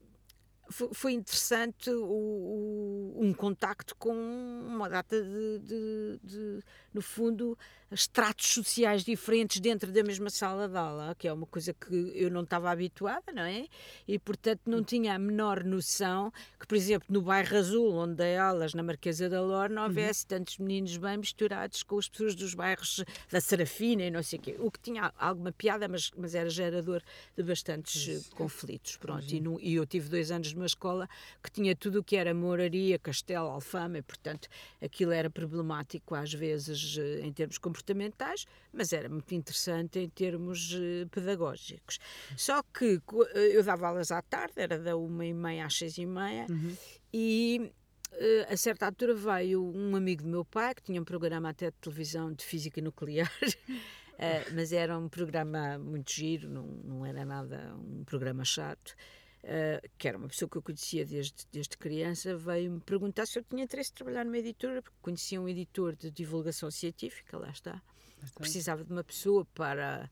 foi 0.70 1.12
interessante 1.12 1.90
o, 1.90 2.04
o, 2.04 3.24
um 3.24 3.32
contacto 3.32 3.94
com 3.96 4.12
uma 4.12 4.88
data 4.88 5.20
de, 5.22 5.58
de, 5.60 6.20
de, 6.22 6.60
no 6.92 7.00
fundo, 7.00 7.56
estratos 7.90 8.48
sociais 8.48 9.02
diferentes 9.02 9.60
dentro 9.60 9.90
da 9.90 10.02
mesma 10.02 10.28
sala 10.28 10.68
de 10.68 10.76
aula, 10.76 11.14
que 11.18 11.26
é 11.26 11.32
uma 11.32 11.46
coisa 11.46 11.72
que 11.72 12.12
eu 12.14 12.30
não 12.30 12.42
estava 12.42 12.70
habituada, 12.70 13.32
não 13.32 13.42
é? 13.42 13.66
E, 14.06 14.18
portanto, 14.18 14.62
não 14.66 14.82
tinha 14.84 15.14
a 15.14 15.18
menor 15.18 15.64
noção 15.64 16.30
que, 16.60 16.66
por 16.66 16.76
exemplo, 16.76 17.06
no 17.08 17.22
bairro 17.22 17.56
Azul, 17.56 17.94
onde 17.94 18.16
dei 18.16 18.36
aulas, 18.36 18.74
na 18.74 18.82
Marquesa 18.82 19.28
da 19.28 19.40
Lor, 19.40 19.70
não 19.70 19.84
houvesse 19.84 20.24
uhum. 20.24 20.28
tantos 20.28 20.58
meninos 20.58 20.96
bem 20.96 21.16
misturados 21.16 21.82
com 21.82 21.98
as 21.98 22.08
pessoas 22.08 22.34
dos 22.34 22.54
bairros 22.54 23.02
da 23.30 23.40
Serafina 23.40 24.02
e 24.02 24.10
não 24.10 24.22
sei 24.22 24.38
o 24.38 24.42
quê. 24.42 24.56
O 24.58 24.70
que 24.70 24.80
tinha 24.80 25.12
alguma 25.18 25.52
piada, 25.52 25.88
mas, 25.88 26.10
mas 26.16 26.34
era 26.34 26.50
gerador 26.50 27.02
de 27.36 27.42
bastantes 27.42 28.06
Isso. 28.06 28.30
conflitos. 28.36 28.96
Pronto, 28.96 29.32
e, 29.32 29.40
no, 29.40 29.58
e, 29.60 29.74
eu 29.74 29.86
tive 29.86 30.08
dois 30.08 30.30
anos 30.30 30.52
numa 30.58 30.66
escola 30.66 31.08
que 31.42 31.50
tinha 31.50 31.74
tudo 31.74 32.00
o 32.00 32.04
que 32.04 32.16
era 32.16 32.34
moraria, 32.34 32.98
castelo, 32.98 33.48
alfama, 33.48 33.98
e, 33.98 34.02
portanto, 34.02 34.48
aquilo 34.82 35.12
era 35.12 35.30
problemático 35.30 36.14
às 36.14 36.34
vezes 36.34 36.98
eh, 36.98 37.20
em 37.20 37.32
termos 37.32 37.56
comportamentais, 37.58 38.44
mas 38.72 38.92
era 38.92 39.08
muito 39.08 39.32
interessante 39.34 39.98
em 39.98 40.08
termos 40.08 40.74
uh, 40.74 41.08
pedagógicos. 41.10 41.98
Só 42.36 42.62
que 42.62 43.00
uh, 43.12 43.22
eu 43.36 43.62
dava 43.62 43.88
aulas 43.88 44.10
à 44.10 44.20
tarde, 44.20 44.54
era 44.56 44.78
da 44.78 44.96
uma 44.96 45.24
e 45.24 45.32
meia 45.32 45.66
às 45.66 45.78
seis 45.78 45.96
e 45.96 46.04
meia, 46.04 46.46
uhum. 46.50 46.76
e 47.12 47.72
a 48.50 48.56
certa 48.56 48.86
altura 48.86 49.14
veio 49.14 49.62
um 49.62 49.94
amigo 49.94 50.22
do 50.22 50.28
meu 50.28 50.44
pai, 50.44 50.74
que 50.74 50.82
tinha 50.82 51.00
um 51.00 51.04
programa 51.04 51.50
até 51.50 51.70
de 51.70 51.76
televisão 51.76 52.32
de 52.32 52.44
física 52.44 52.80
nuclear, 52.80 53.30
mas 54.54 54.72
era 54.72 54.98
um 54.98 55.08
programa 55.08 55.78
muito 55.78 56.10
giro, 56.10 56.48
não, 56.48 56.66
não 56.84 57.06
era 57.06 57.24
nada 57.24 57.76
um 57.76 58.02
programa 58.04 58.44
chato. 58.44 58.96
Uh, 59.44 59.88
que 59.96 60.08
era 60.08 60.18
uma 60.18 60.28
pessoa 60.28 60.48
que 60.48 60.58
eu 60.58 60.62
conhecia 60.62 61.06
desde, 61.06 61.46
desde 61.52 61.78
criança, 61.78 62.36
veio-me 62.36 62.80
perguntar 62.80 63.24
se 63.24 63.38
eu 63.38 63.44
tinha 63.44 63.62
interesse 63.62 63.92
em 63.92 63.94
trabalhar 63.94 64.24
numa 64.24 64.36
editora, 64.36 64.82
porque 64.82 64.98
conhecia 65.00 65.40
um 65.40 65.48
editor 65.48 65.94
de 65.94 66.10
divulgação 66.10 66.70
científica, 66.70 67.38
lá 67.38 67.48
está, 67.48 67.80
precisava 68.34 68.84
de 68.84 68.90
uma 68.90 69.04
pessoa 69.04 69.46
para 69.54 70.10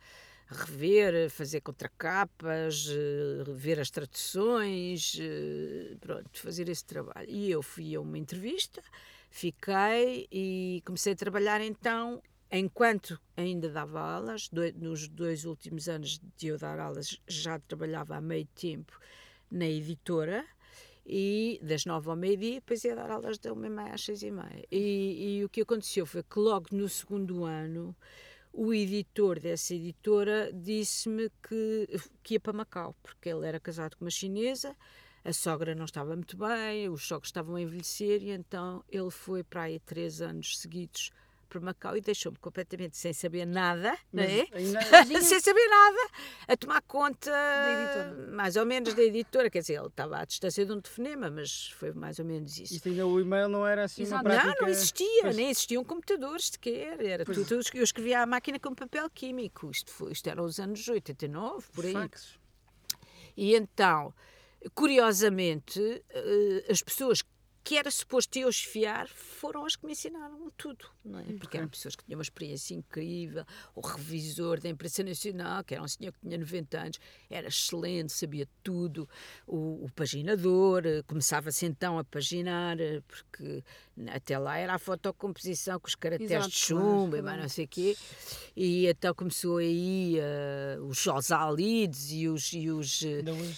rever, 0.48 1.28
fazer 1.28 1.60
contracapas, 1.60 2.86
uh, 2.86 3.52
ver 3.54 3.80
as 3.80 3.90
traduções, 3.90 5.14
uh, 5.14 5.98
pronto, 5.98 6.38
fazer 6.38 6.68
esse 6.68 6.84
trabalho. 6.84 7.28
E 7.28 7.50
eu 7.50 7.62
fui 7.62 7.94
a 7.94 8.00
uma 8.00 8.16
entrevista, 8.16 8.82
fiquei 9.28 10.28
e 10.30 10.82
comecei 10.84 11.14
a 11.14 11.16
trabalhar 11.16 11.60
então 11.60 12.22
enquanto 12.50 13.20
ainda 13.36 13.68
dava 13.68 14.00
aulas, 14.00 14.50
nos 14.76 15.08
dois 15.08 15.44
últimos 15.44 15.88
anos 15.88 16.20
de 16.36 16.48
eu 16.48 16.58
dar 16.58 16.78
aulas, 16.78 17.20
já 17.26 17.58
trabalhava 17.58 18.16
a 18.16 18.20
meio 18.20 18.46
tempo 18.54 18.98
na 19.50 19.66
editora, 19.66 20.44
e 21.08 21.60
das 21.62 21.84
nove 21.84 22.10
ao 22.10 22.16
meio-dia, 22.16 22.54
depois 22.54 22.82
ia 22.82 22.96
dar 22.96 23.10
aulas 23.10 23.38
da 23.38 23.52
uma 23.52 23.66
e 23.66 23.70
meia 23.70 23.94
às 23.94 24.04
seis 24.04 24.22
e 24.22 24.30
meia. 24.30 24.64
E, 24.70 25.38
e 25.38 25.44
o 25.44 25.48
que 25.48 25.60
aconteceu 25.60 26.04
foi 26.04 26.22
que 26.22 26.38
logo 26.38 26.68
no 26.72 26.88
segundo 26.88 27.44
ano, 27.44 27.94
o 28.52 28.74
editor 28.74 29.38
dessa 29.38 29.74
editora 29.74 30.52
disse-me 30.52 31.30
que, 31.46 32.00
que 32.22 32.34
ia 32.34 32.40
para 32.40 32.52
Macau, 32.52 32.96
porque 33.02 33.28
ele 33.28 33.46
era 33.46 33.60
casado 33.60 33.96
com 33.96 34.04
uma 34.04 34.10
chinesa, 34.10 34.76
a 35.24 35.32
sogra 35.32 35.74
não 35.74 35.84
estava 35.84 36.16
muito 36.16 36.36
bem, 36.36 36.88
os 36.88 37.06
sogros 37.06 37.28
estavam 37.28 37.56
a 37.56 37.60
envelhecer, 37.60 38.22
e 38.22 38.30
então 38.30 38.82
ele 38.88 39.10
foi 39.10 39.44
para 39.44 39.62
aí 39.62 39.78
três 39.80 40.20
anos 40.20 40.58
seguidos 40.58 41.12
para 41.46 41.60
Macau 41.60 41.96
e 41.96 42.00
deixou-me 42.00 42.38
completamente 42.38 42.96
sem 42.96 43.12
saber 43.12 43.46
nada, 43.46 43.96
não 44.12 44.22
é? 44.22 44.46
sem 45.22 45.40
saber 45.40 45.66
nada, 45.68 46.10
a 46.48 46.56
tomar 46.56 46.82
conta 46.82 47.32
mais 48.32 48.56
ou 48.56 48.66
menos 48.66 48.94
da 48.94 49.02
editora. 49.02 49.48
Quer 49.50 49.60
dizer, 49.60 49.74
ele 49.74 49.86
estava 49.86 50.18
à 50.18 50.24
distância 50.24 50.64
de 50.64 50.72
um 50.72 50.80
telefonema, 50.80 51.30
mas 51.30 51.68
foi 51.70 51.92
mais 51.92 52.18
ou 52.18 52.24
menos 52.24 52.58
isso. 52.58 52.80
Ainda 52.86 53.06
o 53.06 53.20
e-mail 53.20 53.48
não 53.48 53.66
era 53.66 53.84
assim 53.84 54.02
Exato. 54.02 54.24
uma 54.24 54.30
prática... 54.30 54.54
Não, 54.60 54.66
não 54.66 54.68
existia, 54.68 55.22
pois. 55.22 55.36
nem 55.36 55.50
existiam 55.50 55.84
computadores 55.84 56.48
sequer. 56.48 57.04
Era 57.04 57.24
pois. 57.24 57.38
tudo, 57.38 57.62
eu 57.74 57.84
escrevia 57.84 58.22
à 58.22 58.26
máquina 58.26 58.58
com 58.58 58.74
papel 58.74 59.08
químico. 59.10 59.70
Isto, 59.70 59.90
foi, 59.90 60.12
isto 60.12 60.28
era 60.28 60.42
os 60.42 60.58
anos 60.58 60.86
89, 60.86 61.66
por 61.72 61.84
aí. 61.84 61.92
Fax. 61.92 62.38
E 63.36 63.54
então, 63.54 64.14
curiosamente, 64.74 66.02
eh, 66.10 66.64
as 66.70 66.82
pessoas 66.82 67.22
que 67.66 67.76
era 67.76 67.90
suposto 67.90 68.38
eu 68.38 68.48
esfiar, 68.48 69.08
foram 69.08 69.66
as 69.66 69.74
que 69.74 69.84
me 69.84 69.90
ensinaram 69.90 70.52
tudo, 70.56 70.86
não 71.04 71.18
é? 71.18 71.24
Porque 71.36 71.56
eram 71.56 71.66
pessoas 71.66 71.96
que 71.96 72.04
tinham 72.04 72.16
uma 72.16 72.22
experiência 72.22 72.74
incrível. 72.74 73.44
O 73.74 73.80
revisor 73.80 74.60
da 74.60 74.68
imprensa 74.68 75.02
nacional, 75.02 75.64
que 75.64 75.74
era 75.74 75.82
um 75.82 75.88
senhor 75.88 76.12
que 76.12 76.20
tinha 76.20 76.38
90 76.38 76.78
anos, 76.78 77.00
era 77.28 77.48
excelente, 77.48 78.12
sabia 78.12 78.46
tudo. 78.62 79.08
O, 79.48 79.84
o 79.84 79.90
paginador, 79.96 80.86
eh, 80.86 81.02
começava-se 81.08 81.66
então 81.66 81.98
a 81.98 82.04
paginar, 82.04 82.80
eh, 82.80 83.02
porque 83.04 83.64
até 84.12 84.38
lá 84.38 84.58
era 84.58 84.74
a 84.74 84.78
fotocomposição 84.78 85.80
com 85.80 85.88
os 85.88 85.96
caracteres 85.96 86.32
Exato, 86.32 86.50
de 86.50 86.56
chumbo 86.56 87.16
e 87.16 87.22
mais 87.22 87.40
não 87.40 87.48
sei 87.48 87.64
o 87.64 87.68
quê. 87.68 87.96
E 88.54 88.86
então 88.86 89.12
começou 89.12 89.56
aí 89.56 90.18
uh, 90.78 90.84
os 90.84 90.98
Josalides 90.98 92.12
e 92.12 92.28
os. 92.28 92.52
E 92.52 92.70
os, 92.70 93.02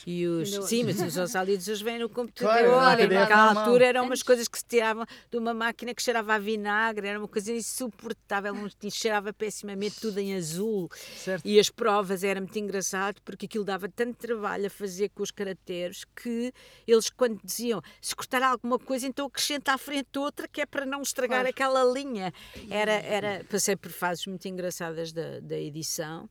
e 0.07 0.27
os 0.27 0.49
sim, 0.67 0.85
mas 0.85 1.01
os 1.03 1.13
Josalides 1.13 1.69
hoje 1.69 1.85
vêm 1.85 1.99
no 1.99 2.09
computador. 2.09 2.73
Claro, 2.73 3.09
naquela 3.13 3.61
altura 3.61 3.98
eram 3.99 4.09
umas 4.09 4.23
coisas 4.23 4.49
que 4.49 4.59
se 4.59 4.65
tiravam 4.65 5.05
de 5.31 5.37
uma 5.37 5.53
máquina 5.53 5.95
que 5.95 6.03
cheirava 6.03 6.35
a 6.35 6.39
vinagre, 6.39 7.07
era 7.09 7.19
uma 7.19 7.29
coisa 7.29 7.53
insuportável, 7.53 8.55
cheirava 8.91 9.33
pessimamente 9.33 10.01
tudo 10.01 10.19
em 10.19 10.35
azul. 10.35 10.89
Certo. 11.17 11.47
E 11.47 11.59
as 11.59 11.69
provas 11.71 12.25
era 12.25 12.41
muito 12.41 12.59
engraçado 12.59 13.21
porque 13.23 13.47
aquilo 13.47 13.65
dava 13.65 13.89
tanto 13.89 14.17
trabalho 14.17 14.67
a 14.67 14.71
fazer 14.71 15.11
com 15.11 15.23
os 15.23 15.31
caracteres 15.31 16.05
que 16.17 16.53
eles, 16.87 17.11
quando 17.11 17.41
diziam 17.43 17.83
se 18.01 18.15
cortar 18.15 18.43
alguma 18.43 18.79
coisa, 18.79 19.07
então 19.07 19.27
acrescenta 19.27 19.73
à 19.73 19.79
frente 19.79 20.19
outra 20.19 20.49
que 20.49 20.61
é 20.61 20.67
para 20.67 20.87
não 20.87 21.03
estragar 21.03 21.41
claro. 21.41 21.49
aquela 21.49 21.85
linha. 21.85 22.33
Era, 22.71 22.93
era, 22.93 23.45
passei 23.45 23.77
por 23.77 23.91
fases 23.91 24.27
muito 24.27 24.47
engraçadas 24.47 25.13
da, 25.13 25.41
da 25.41 25.59
edição. 25.59 26.29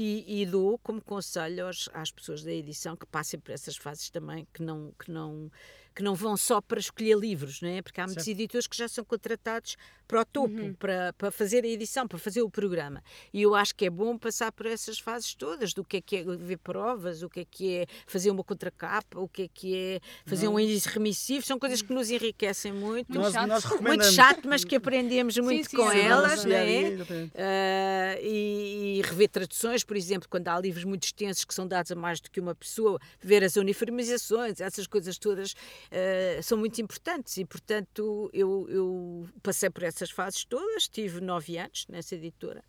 E, 0.00 0.42
e, 0.42 0.46
dou 0.46 0.78
como 0.78 1.02
conselho 1.02 1.66
aos, 1.66 1.88
às 1.92 2.12
pessoas 2.12 2.44
da 2.44 2.52
edição 2.52 2.96
que 2.96 3.04
passem 3.04 3.40
por 3.40 3.50
essas 3.50 3.76
fases 3.76 4.08
também, 4.10 4.46
que 4.54 4.62
não, 4.62 4.92
que 4.96 5.10
não, 5.10 5.50
que 5.98 6.04
não 6.04 6.14
vão 6.14 6.36
só 6.36 6.60
para 6.60 6.78
escolher 6.78 7.18
livros, 7.18 7.60
não 7.60 7.68
é? 7.68 7.82
Porque 7.82 8.00
há 8.00 8.06
muitos 8.06 8.24
certo. 8.24 8.38
editores 8.38 8.68
que 8.68 8.76
já 8.76 8.86
são 8.86 9.04
contratados 9.04 9.76
para 10.06 10.22
o 10.22 10.24
topo, 10.24 10.54
uhum. 10.54 10.72
para, 10.72 11.12
para 11.12 11.30
fazer 11.30 11.64
a 11.64 11.66
edição, 11.66 12.06
para 12.06 12.18
fazer 12.18 12.40
o 12.40 12.48
programa. 12.48 13.02
E 13.34 13.42
eu 13.42 13.54
acho 13.54 13.74
que 13.74 13.84
é 13.84 13.90
bom 13.90 14.16
passar 14.16 14.50
por 14.52 14.64
essas 14.64 14.98
fases 14.98 15.34
todas, 15.34 15.74
do 15.74 15.84
que 15.84 15.96
é 15.98 16.00
que 16.00 16.16
é 16.16 16.22
ver 16.22 16.56
provas, 16.58 17.22
o 17.22 17.28
que 17.28 17.40
é 17.40 17.44
que 17.44 17.74
é 17.74 17.86
fazer 18.06 18.30
uma 18.30 18.44
contracapa, 18.44 19.18
o 19.18 19.28
que 19.28 19.42
é 19.42 19.48
que 19.52 19.76
é 19.76 20.00
fazer 20.24 20.46
não. 20.46 20.54
um 20.54 20.60
índice 20.60 20.88
remissivo, 20.88 21.44
são 21.44 21.58
coisas 21.58 21.82
que 21.82 21.92
nos 21.92 22.10
enriquecem 22.10 22.72
muito. 22.72 23.12
Muito, 23.12 23.20
nós, 23.20 23.32
chato. 23.32 23.48
Nós 23.48 23.80
muito 23.80 24.04
chato, 24.04 24.48
mas 24.48 24.64
que 24.64 24.76
aprendemos 24.76 25.36
muito 25.36 25.68
sim, 25.68 25.76
sim, 25.76 25.76
com 25.76 25.90
sim, 25.90 25.98
elas, 25.98 26.44
não 26.44 26.54
é? 26.54 26.90
Uh, 26.90 28.22
e, 28.22 28.98
e, 28.98 29.02
rever 29.02 29.28
traduções, 29.28 29.82
por 29.82 29.96
exemplo, 29.96 30.28
quando 30.28 30.46
há 30.46 30.58
livros 30.58 30.84
muito 30.84 31.02
extensos 31.02 31.44
que 31.44 31.52
são 31.52 31.66
dados 31.66 31.90
a 31.90 31.96
mais 31.96 32.20
do 32.20 32.30
que 32.30 32.40
uma 32.40 32.54
pessoa, 32.54 33.00
ver 33.20 33.42
as 33.42 33.56
uniformizações, 33.56 34.60
essas 34.60 34.86
coisas 34.86 35.18
todas 35.18 35.54
uh, 35.92 36.42
são 36.42 36.56
muito 36.58 36.80
importantes 36.80 37.36
e, 37.36 37.44
portanto, 37.44 38.30
eu, 38.32 38.66
eu 38.68 39.28
passei 39.42 39.68
por 39.68 39.82
essa 39.82 39.98
essas 39.98 40.10
fases 40.10 40.44
todas, 40.44 40.88
tive 40.88 41.20
nove 41.20 41.58
anos 41.58 41.86
nessa 41.88 42.14
editora. 42.14 42.62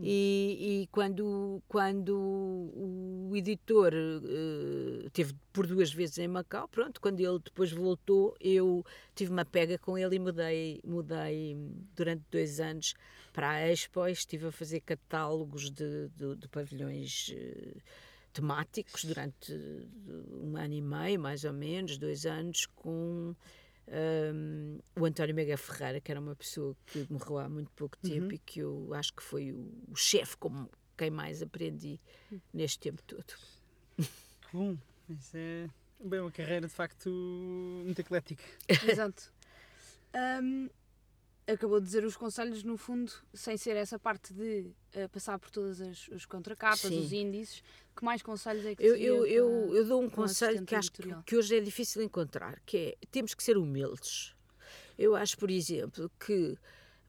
E, 0.00 0.82
e, 0.82 0.86
quando, 0.92 1.60
quando 1.66 2.14
o 2.14 3.32
editor 3.34 3.92
uh, 3.92 5.10
teve 5.10 5.34
por 5.52 5.66
duas 5.66 5.92
vezes 5.92 6.18
em 6.18 6.28
Macau, 6.28 6.68
pronto, 6.68 7.00
quando 7.00 7.18
ele 7.18 7.40
depois 7.40 7.72
voltou, 7.72 8.36
eu 8.38 8.84
tive 9.16 9.32
uma 9.32 9.44
pega 9.44 9.76
com 9.76 9.98
ele 9.98 10.14
e 10.14 10.18
mudei, 10.20 10.80
mudei 10.84 11.56
durante 11.96 12.22
dois 12.30 12.60
anos 12.60 12.94
para 13.32 13.50
a 13.50 13.72
Expo 13.72 14.06
estive 14.06 14.46
a 14.46 14.52
fazer 14.52 14.80
catálogos 14.82 15.68
de, 15.68 16.08
de, 16.10 16.36
de 16.36 16.48
pavilhões 16.48 17.34
uh, 17.34 17.82
temáticos 18.38 19.04
durante 19.04 19.52
um 20.30 20.56
ano 20.56 20.74
e 20.74 20.80
meio, 20.80 21.18
mais 21.18 21.42
ou 21.42 21.52
menos, 21.52 21.98
dois 21.98 22.24
anos, 22.24 22.66
com 22.66 23.34
um, 23.88 24.78
o 24.96 25.04
António 25.04 25.34
Mega 25.34 25.56
Ferreira, 25.56 26.00
que 26.00 26.10
era 26.10 26.20
uma 26.20 26.36
pessoa 26.36 26.76
que 26.86 27.04
morreu 27.10 27.38
há 27.38 27.48
muito 27.48 27.70
pouco 27.72 27.96
tempo 27.98 28.26
uhum. 28.26 28.32
e 28.32 28.38
que 28.38 28.60
eu 28.60 28.94
acho 28.94 29.12
que 29.12 29.22
foi 29.22 29.50
o, 29.52 29.68
o 29.88 29.96
chefe 29.96 30.36
com 30.36 30.68
quem 30.96 31.10
mais 31.10 31.42
aprendi 31.42 32.00
neste 32.54 32.78
tempo 32.78 33.02
todo. 33.02 33.34
Que 33.96 34.56
bom, 34.56 34.78
isso 35.08 35.36
é 35.36 35.68
bem 35.98 36.20
uma 36.20 36.30
carreira 36.30 36.68
de 36.68 36.72
facto 36.72 37.10
muito 37.84 38.00
eclética. 38.00 38.44
Exato. 38.88 39.32
Um, 40.42 40.70
acabou 41.52 41.80
de 41.80 41.86
dizer 41.86 42.04
os 42.04 42.16
conselhos, 42.16 42.62
no 42.62 42.76
fundo, 42.76 43.10
sem 43.32 43.56
ser 43.56 43.76
essa 43.76 43.98
parte 43.98 44.34
de 44.34 44.70
uh, 44.94 45.08
passar 45.10 45.38
por 45.38 45.50
todas 45.50 45.80
as, 45.80 46.08
as 46.12 46.26
contracapas, 46.26 46.80
Sim. 46.80 47.00
os 47.00 47.12
índices, 47.12 47.62
que 47.96 48.04
mais 48.04 48.22
conselhos 48.22 48.64
é 48.66 48.74
que 48.74 48.82
eu, 48.84 48.94
eu, 48.94 49.26
eu, 49.26 49.74
eu 49.74 49.84
dou 49.86 50.02
um 50.02 50.10
conselho 50.10 50.64
que 50.64 50.74
acho 50.74 50.92
que, 50.92 51.02
que, 51.24 51.36
hoje 51.36 51.56
é 51.56 51.60
difícil 51.60 52.02
encontrar, 52.02 52.60
que 52.66 52.76
é 52.76 53.06
temos 53.10 53.34
que 53.34 53.42
ser 53.42 53.56
humildes. 53.56 54.34
Eu 54.98 55.16
acho, 55.16 55.38
por 55.38 55.50
exemplo, 55.50 56.10
que 56.20 56.56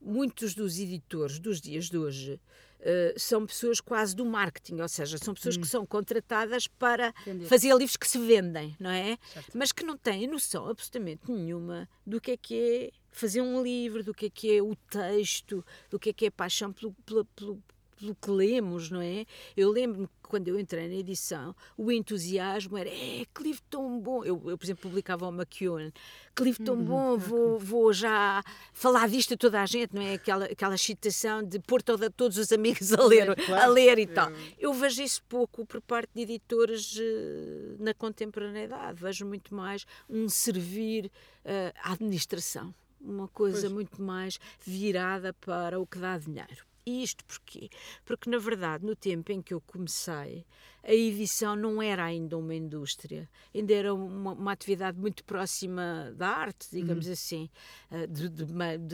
muitos 0.00 0.54
dos 0.54 0.78
editores 0.78 1.38
dos 1.38 1.60
dias 1.60 1.90
de 1.90 1.98
hoje 1.98 2.40
Uh, 2.80 3.12
são 3.20 3.44
pessoas 3.44 3.78
quase 3.78 4.16
do 4.16 4.24
marketing, 4.24 4.80
ou 4.80 4.88
seja, 4.88 5.18
são 5.18 5.34
pessoas 5.34 5.58
hum. 5.58 5.60
que 5.60 5.68
são 5.68 5.84
contratadas 5.84 6.66
para 6.66 7.12
Entendi. 7.26 7.44
fazer 7.44 7.76
livros 7.76 7.94
que 7.94 8.08
se 8.08 8.18
vendem, 8.18 8.74
não 8.80 8.88
é? 8.88 9.18
Certo. 9.34 9.50
Mas 9.52 9.70
que 9.70 9.84
não 9.84 9.98
têm 9.98 10.26
noção 10.26 10.66
absolutamente 10.66 11.30
nenhuma 11.30 11.86
do 12.06 12.18
que 12.18 12.30
é 12.30 12.36
que 12.38 12.54
é 12.58 12.90
fazer 13.10 13.40
um 13.40 13.62
livro, 13.62 14.02
do 14.02 14.14
que 14.14 14.26
é 14.26 14.30
que 14.30 14.56
é 14.56 14.62
o 14.62 14.74
texto, 14.74 15.64
do 15.90 15.98
que 15.98 16.10
é 16.10 16.12
que 16.12 16.26
é 16.26 16.30
paixão 16.30 16.72
pelo, 16.72 16.92
pelo, 17.04 17.24
pelo 17.24 17.62
pelo 18.00 18.14
que 18.14 18.30
lemos, 18.30 18.90
não 18.90 19.00
é? 19.02 19.26
Eu 19.54 19.70
lembro-me 19.70 20.06
que 20.06 20.12
quando 20.22 20.48
eu 20.48 20.58
entrei 20.58 20.88
na 20.88 20.94
edição, 20.94 21.54
o 21.76 21.92
entusiasmo 21.92 22.78
era, 22.78 22.88
é, 22.88 23.26
que 23.32 23.42
livro 23.42 23.62
tão 23.68 24.00
bom. 24.00 24.24
Eu, 24.24 24.40
eu 24.46 24.56
por 24.56 24.64
exemplo, 24.64 24.82
publicava 24.82 25.28
o 25.28 25.32
McEwan, 25.32 25.92
que 26.34 26.42
livro 26.42 26.64
tão 26.64 26.82
bom, 26.82 27.18
vou, 27.18 27.58
vou 27.58 27.92
já 27.92 28.42
falar 28.72 29.08
disto 29.08 29.34
a 29.34 29.36
toda 29.36 29.60
a 29.60 29.66
gente, 29.66 29.94
não 29.94 30.02
é? 30.02 30.14
Aquela, 30.14 30.46
aquela 30.46 30.74
excitação 30.74 31.42
de 31.42 31.58
pôr 31.58 31.82
toda, 31.82 32.10
todos 32.10 32.38
os 32.38 32.50
amigos 32.52 32.92
a 32.92 33.04
ler, 33.04 33.28
a 33.52 33.66
ler 33.66 33.98
e 33.98 34.06
tal. 34.06 34.30
Eu 34.58 34.72
vejo 34.72 35.02
isso 35.02 35.22
pouco 35.28 35.66
por 35.66 35.80
parte 35.82 36.10
de 36.14 36.22
editores 36.22 36.96
uh, 36.96 37.76
na 37.78 37.92
contemporaneidade, 37.92 39.00
vejo 39.00 39.26
muito 39.26 39.54
mais 39.54 39.84
um 40.08 40.28
servir 40.28 41.06
uh, 41.44 41.72
à 41.82 41.92
administração 41.92 42.74
uma 43.00 43.28
coisa 43.28 43.62
pois. 43.62 43.72
muito 43.72 44.02
mais 44.02 44.38
virada 44.64 45.32
para 45.32 45.80
o 45.80 45.86
que 45.86 45.98
dá 45.98 46.18
dinheiro. 46.18 46.70
E 46.86 47.02
isto 47.02 47.24
porquê? 47.24 47.68
Porque, 48.04 48.28
na 48.30 48.38
verdade, 48.38 48.84
no 48.84 48.96
tempo 48.96 49.30
em 49.30 49.42
que 49.42 49.52
eu 49.52 49.60
comecei, 49.60 50.46
a 50.82 50.94
edição 50.94 51.54
não 51.54 51.82
era 51.82 52.04
ainda 52.04 52.38
uma 52.38 52.54
indústria, 52.54 53.28
ainda 53.54 53.72
era 53.74 53.94
uma, 53.94 54.32
uma 54.32 54.52
atividade 54.52 54.98
muito 54.98 55.22
próxima 55.24 56.12
da 56.16 56.28
arte, 56.28 56.68
digamos 56.72 57.06
uhum. 57.06 57.12
assim, 57.12 57.50
eh, 57.90 58.06
de, 58.06 58.28
de, 58.30 58.46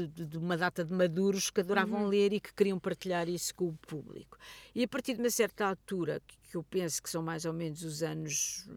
de, 0.08 0.26
de, 0.26 0.36
uma 0.36 0.56
data 0.56 0.84
de 0.84 0.92
maduros 0.92 1.48
que 1.48 1.60
adoravam 1.60 2.02
uhum. 2.02 2.08
ler 2.08 2.32
e 2.32 2.40
que 2.40 2.52
queriam 2.52 2.78
partilhar 2.78 3.28
isso 3.28 3.54
com 3.54 3.68
o 3.68 3.74
público. 3.74 4.36
E 4.74 4.82
a 4.82 4.88
partir 4.88 5.14
de 5.14 5.20
uma 5.20 5.30
certa 5.30 5.66
altura, 5.66 6.20
que 6.50 6.56
eu 6.56 6.64
penso 6.64 7.00
que 7.00 7.08
são 7.08 7.22
mais 7.22 7.44
ou 7.44 7.52
menos 7.52 7.82
os 7.82 8.02
anos 8.02 8.68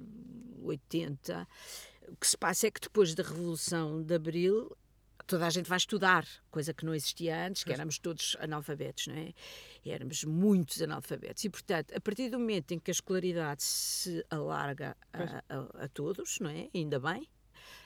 80, 0.62 1.48
o 2.10 2.16
que 2.16 2.28
se 2.28 2.38
passa 2.38 2.68
é 2.68 2.72
que 2.72 2.80
depois 2.80 3.16
da 3.16 3.24
Revolução 3.24 4.04
de 4.04 4.14
Abril 4.14 4.72
toda 5.30 5.46
a 5.46 5.50
gente 5.52 5.70
vai 5.70 5.78
estudar, 5.78 6.28
coisa 6.50 6.74
que 6.74 6.84
não 6.84 6.94
existia 6.94 7.46
antes, 7.46 7.64
que 7.64 7.72
éramos 7.72 8.00
todos 8.00 8.36
analfabetos, 8.40 9.06
não 9.06 9.16
é? 9.16 9.32
Éramos 9.86 10.24
muitos 10.24 10.82
analfabetos. 10.82 11.44
E, 11.44 11.50
portanto, 11.50 11.94
a 11.96 12.02
partir 12.02 12.30
do 12.30 12.40
momento 12.40 12.72
em 12.72 12.80
que 12.80 12.90
a 12.90 12.94
escolaridade 12.94 13.62
se 13.62 14.26
alarga 14.28 14.98
a, 15.14 15.44
a, 15.48 15.86
a 15.86 15.88
todos, 15.88 16.40
não 16.40 16.50
é? 16.50 16.68
Ainda 16.74 17.00
bem, 17.00 17.30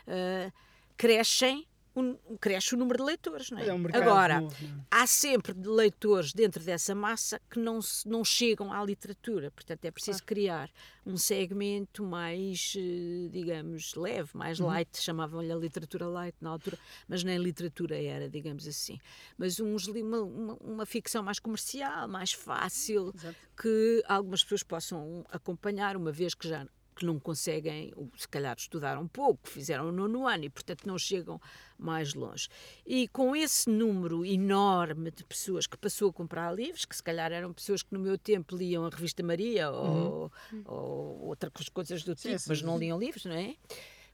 uh, 0.07 0.51
crescem 0.95 1.67
um, 1.95 2.17
cresce 2.39 2.73
o 2.75 2.77
número 2.77 2.99
de 2.99 3.03
leitores. 3.03 3.51
Não 3.51 3.59
é? 3.59 3.67
É 3.67 3.73
um 3.73 3.85
Agora, 3.93 4.41
novo, 4.41 4.55
é? 4.55 4.67
há 4.89 5.05
sempre 5.07 5.53
leitores 5.53 6.33
dentro 6.33 6.63
dessa 6.63 6.95
massa 6.95 7.39
que 7.49 7.59
não, 7.59 7.79
não 8.05 8.23
chegam 8.23 8.71
à 8.71 8.83
literatura. 8.83 9.51
Portanto, 9.51 9.85
é 9.85 9.91
preciso 9.91 10.19
claro. 10.19 10.25
criar 10.25 10.71
um 11.05 11.17
segmento 11.17 12.03
mais, 12.03 12.73
eh, 12.77 13.29
digamos, 13.29 13.93
leve, 13.95 14.29
mais 14.33 14.59
uhum. 14.59 14.67
light. 14.67 15.01
Chamavam-lhe 15.01 15.51
a 15.51 15.55
literatura 15.55 16.07
light 16.07 16.35
na 16.41 16.49
altura, 16.49 16.77
mas 17.07 17.23
nem 17.23 17.37
literatura 17.37 18.01
era, 18.01 18.29
digamos 18.29 18.67
assim. 18.67 18.99
Mas 19.37 19.59
uns, 19.59 19.87
uma, 19.87 20.21
uma, 20.21 20.53
uma 20.55 20.85
ficção 20.85 21.21
mais 21.21 21.39
comercial, 21.39 22.07
mais 22.07 22.33
fácil, 22.33 23.13
Exato. 23.15 23.35
que 23.61 24.03
algumas 24.07 24.43
pessoas 24.43 24.63
possam 24.63 25.25
acompanhar, 25.29 25.95
uma 25.95 26.11
vez 26.11 26.33
que 26.33 26.47
já 26.47 26.65
que 26.93 27.05
não 27.05 27.19
conseguem, 27.19 27.93
se 28.17 28.27
calhar 28.27 28.55
estudaram 28.57 29.07
pouco, 29.07 29.47
fizeram 29.47 29.89
o 29.89 29.91
nono 29.91 30.27
ano 30.27 30.45
e, 30.45 30.49
portanto, 30.49 30.85
não 30.85 30.97
chegam 30.97 31.41
mais 31.77 32.13
longe. 32.13 32.47
E 32.85 33.07
com 33.09 33.35
esse 33.35 33.69
número 33.69 34.25
enorme 34.25 35.11
de 35.11 35.23
pessoas 35.23 35.67
que 35.67 35.77
passou 35.77 36.09
a 36.09 36.13
comprar 36.13 36.53
livros, 36.53 36.85
que 36.85 36.95
se 36.95 37.03
calhar 37.03 37.31
eram 37.31 37.51
pessoas 37.53 37.83
que 37.83 37.93
no 37.93 37.99
meu 37.99 38.17
tempo 38.17 38.55
liam 38.55 38.85
a 38.85 38.89
Revista 38.89 39.23
Maria 39.23 39.69
ou, 39.71 40.31
uhum. 40.51 40.63
ou 40.65 41.21
outras 41.25 41.69
coisas 41.69 42.03
do 42.03 42.15
tipo, 42.15 42.39
sim, 42.39 42.45
mas 42.47 42.61
não 42.61 42.77
liam 42.77 42.99
livros, 42.99 43.25
não 43.25 43.35
é? 43.35 43.55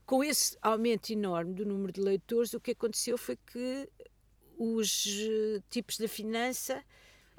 Com 0.05 0.23
esse 0.23 0.57
aumento 0.61 1.11
enorme 1.11 1.53
do 1.53 1.65
número 1.65 1.93
de 1.93 2.01
leitores, 2.01 2.53
o 2.53 2.59
que 2.59 2.71
aconteceu 2.71 3.17
foi 3.17 3.37
que 3.37 3.87
os 4.57 5.05
eh, 5.07 5.61
tipos 5.69 5.97
da 5.97 6.07
finança 6.07 6.83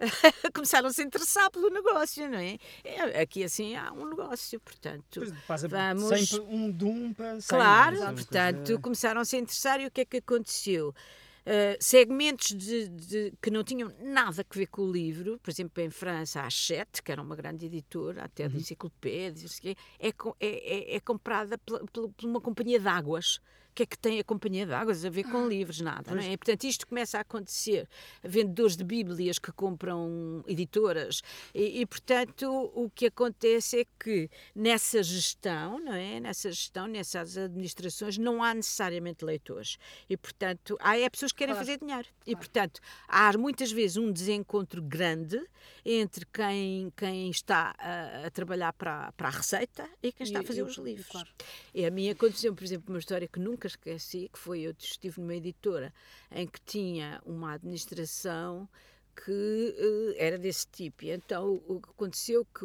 começaram 0.55 0.89
a 0.89 0.93
se 0.93 1.03
interessar 1.03 1.51
pelo 1.51 1.71
negócio, 1.71 2.29
não 2.29 2.39
é? 2.39 2.59
é? 2.85 3.21
Aqui 3.23 3.45
assim 3.45 3.77
há 3.77 3.93
um 3.93 4.09
negócio, 4.09 4.59
portanto. 4.61 5.21
Pois, 5.47 5.63
vamos. 5.63 6.29
Sempre 6.29 6.55
um 6.55 6.71
dum 6.71 7.13
para 7.13 7.39
Claro, 7.47 7.99
portanto, 8.15 8.81
começaram 8.81 9.21
a 9.21 9.25
se 9.25 9.37
interessar 9.37 9.81
e 9.81 9.87
o 9.87 9.91
que 9.91 10.03
é 10.03 10.05
que 10.05 10.17
aconteceu? 10.19 10.95
Uh, 11.41 11.75
segmentos 11.81 12.49
de, 12.49 12.89
de, 12.89 13.33
que 13.41 13.51
não 13.51 13.65
tinham 13.65 13.91
nada 14.03 14.43
a 14.43 14.55
ver 14.55 14.67
com 14.67 14.83
o 14.83 14.93
livro, 14.93 15.39
por 15.43 15.51
exemplo, 15.51 15.83
em 15.83 15.89
França, 15.89 16.41
a 16.41 16.47
Hachette, 16.47 17.03
que 17.03 17.11
era 17.11 17.21
uma 17.21 17.35
grande 17.35 17.65
editora, 17.65 18.25
até 18.25 18.47
de 18.47 18.55
uhum. 18.55 18.61
enciclopédias, 18.61 19.59
é, 19.65 19.75
é, 19.99 20.13
é, 20.39 20.97
é 20.97 21.01
comprada 21.01 21.57
por 21.57 21.83
uma 22.23 22.41
companhia 22.41 22.79
de 22.79 22.87
águas 22.87 23.41
que 23.71 23.83
é 23.83 23.87
que 23.87 23.99
tem 23.99 24.19
a 24.19 24.25
Companhia 24.25 24.67
de 24.67 24.73
Águas 24.73 25.05
a 25.05 25.11
ver 25.11 25.25
com 25.25 25.45
ah, 25.45 25.49
livros? 25.49 25.81
Nada, 25.81 26.15
não 26.15 26.23
é? 26.23 26.37
portanto, 26.37 26.65
isto 26.65 26.87
começa 26.87 27.19
a 27.19 27.21
acontecer. 27.21 27.89
Vendedores 28.23 28.77
de 28.77 28.85
Bíblias 28.85 29.39
que 29.39 29.53
compram 29.53 30.45
editoras. 30.47 31.23
E, 31.55 31.81
e, 31.81 31.87
portanto, 31.87 32.71
o 32.75 32.91
que 32.91 33.07
acontece 33.07 33.81
é 33.81 33.87
que 33.99 34.29
nessa 34.55 35.03
gestão, 35.03 35.79
não 35.79 35.95
é? 35.95 36.21
Nessa 36.21 36.51
gestão, 36.51 36.87
nessas 36.87 37.37
administrações, 37.37 38.19
não 38.19 38.43
há 38.43 38.55
necessariamente 38.55 39.25
leitores. 39.25 39.77
E, 40.09 40.17
portanto, 40.17 40.77
há 40.81 40.99
é 40.99 41.09
pessoas 41.09 41.33
que 41.33 41.39
querem 41.39 41.55
claro. 41.55 41.67
fazer 41.67 41.79
dinheiro. 41.79 42.09
Claro. 42.09 42.27
E, 42.27 42.37
portanto, 42.37 42.81
há 43.09 43.37
muitas 43.39 43.73
vezes 43.73 43.97
um 43.97 44.13
desencontro 44.13 44.83
grande 44.83 45.41
entre 45.85 46.27
quem, 46.27 46.93
quem 46.97 47.31
está 47.31 47.75
a, 47.79 48.27
a 48.27 48.31
trabalhar 48.31 48.73
para, 48.73 49.13
para 49.13 49.29
a 49.29 49.31
receita 49.31 49.89
e 50.03 50.13
quem 50.13 50.25
está 50.25 50.41
e, 50.41 50.43
a 50.43 50.47
fazer 50.47 50.63
os 50.63 50.77
livros. 50.77 51.07
Claro. 51.07 51.29
E 51.75 51.85
a 51.85 51.91
mim 51.91 52.09
aconteceu, 52.11 52.55
por 52.55 52.65
exemplo, 52.65 52.93
uma 52.93 52.99
história 52.99 53.27
que 53.27 53.39
nunca 53.39 53.60
esqueci, 53.69 54.29
que 54.33 54.39
foi 54.39 54.63
eu 54.63 54.75
estive 54.79 55.21
numa 55.21 55.35
editora 55.35 55.93
em 56.31 56.47
que 56.47 56.61
tinha 56.61 57.21
uma 57.25 57.55
administração 57.55 58.69
que 59.15 59.31
uh, 59.79 60.15
era 60.17 60.39
desse 60.39 60.67
tipo. 60.67 61.05
E 61.05 61.11
então 61.11 61.63
o 61.67 61.81
que 61.81 61.91
aconteceu 61.91 62.45
que, 62.45 62.65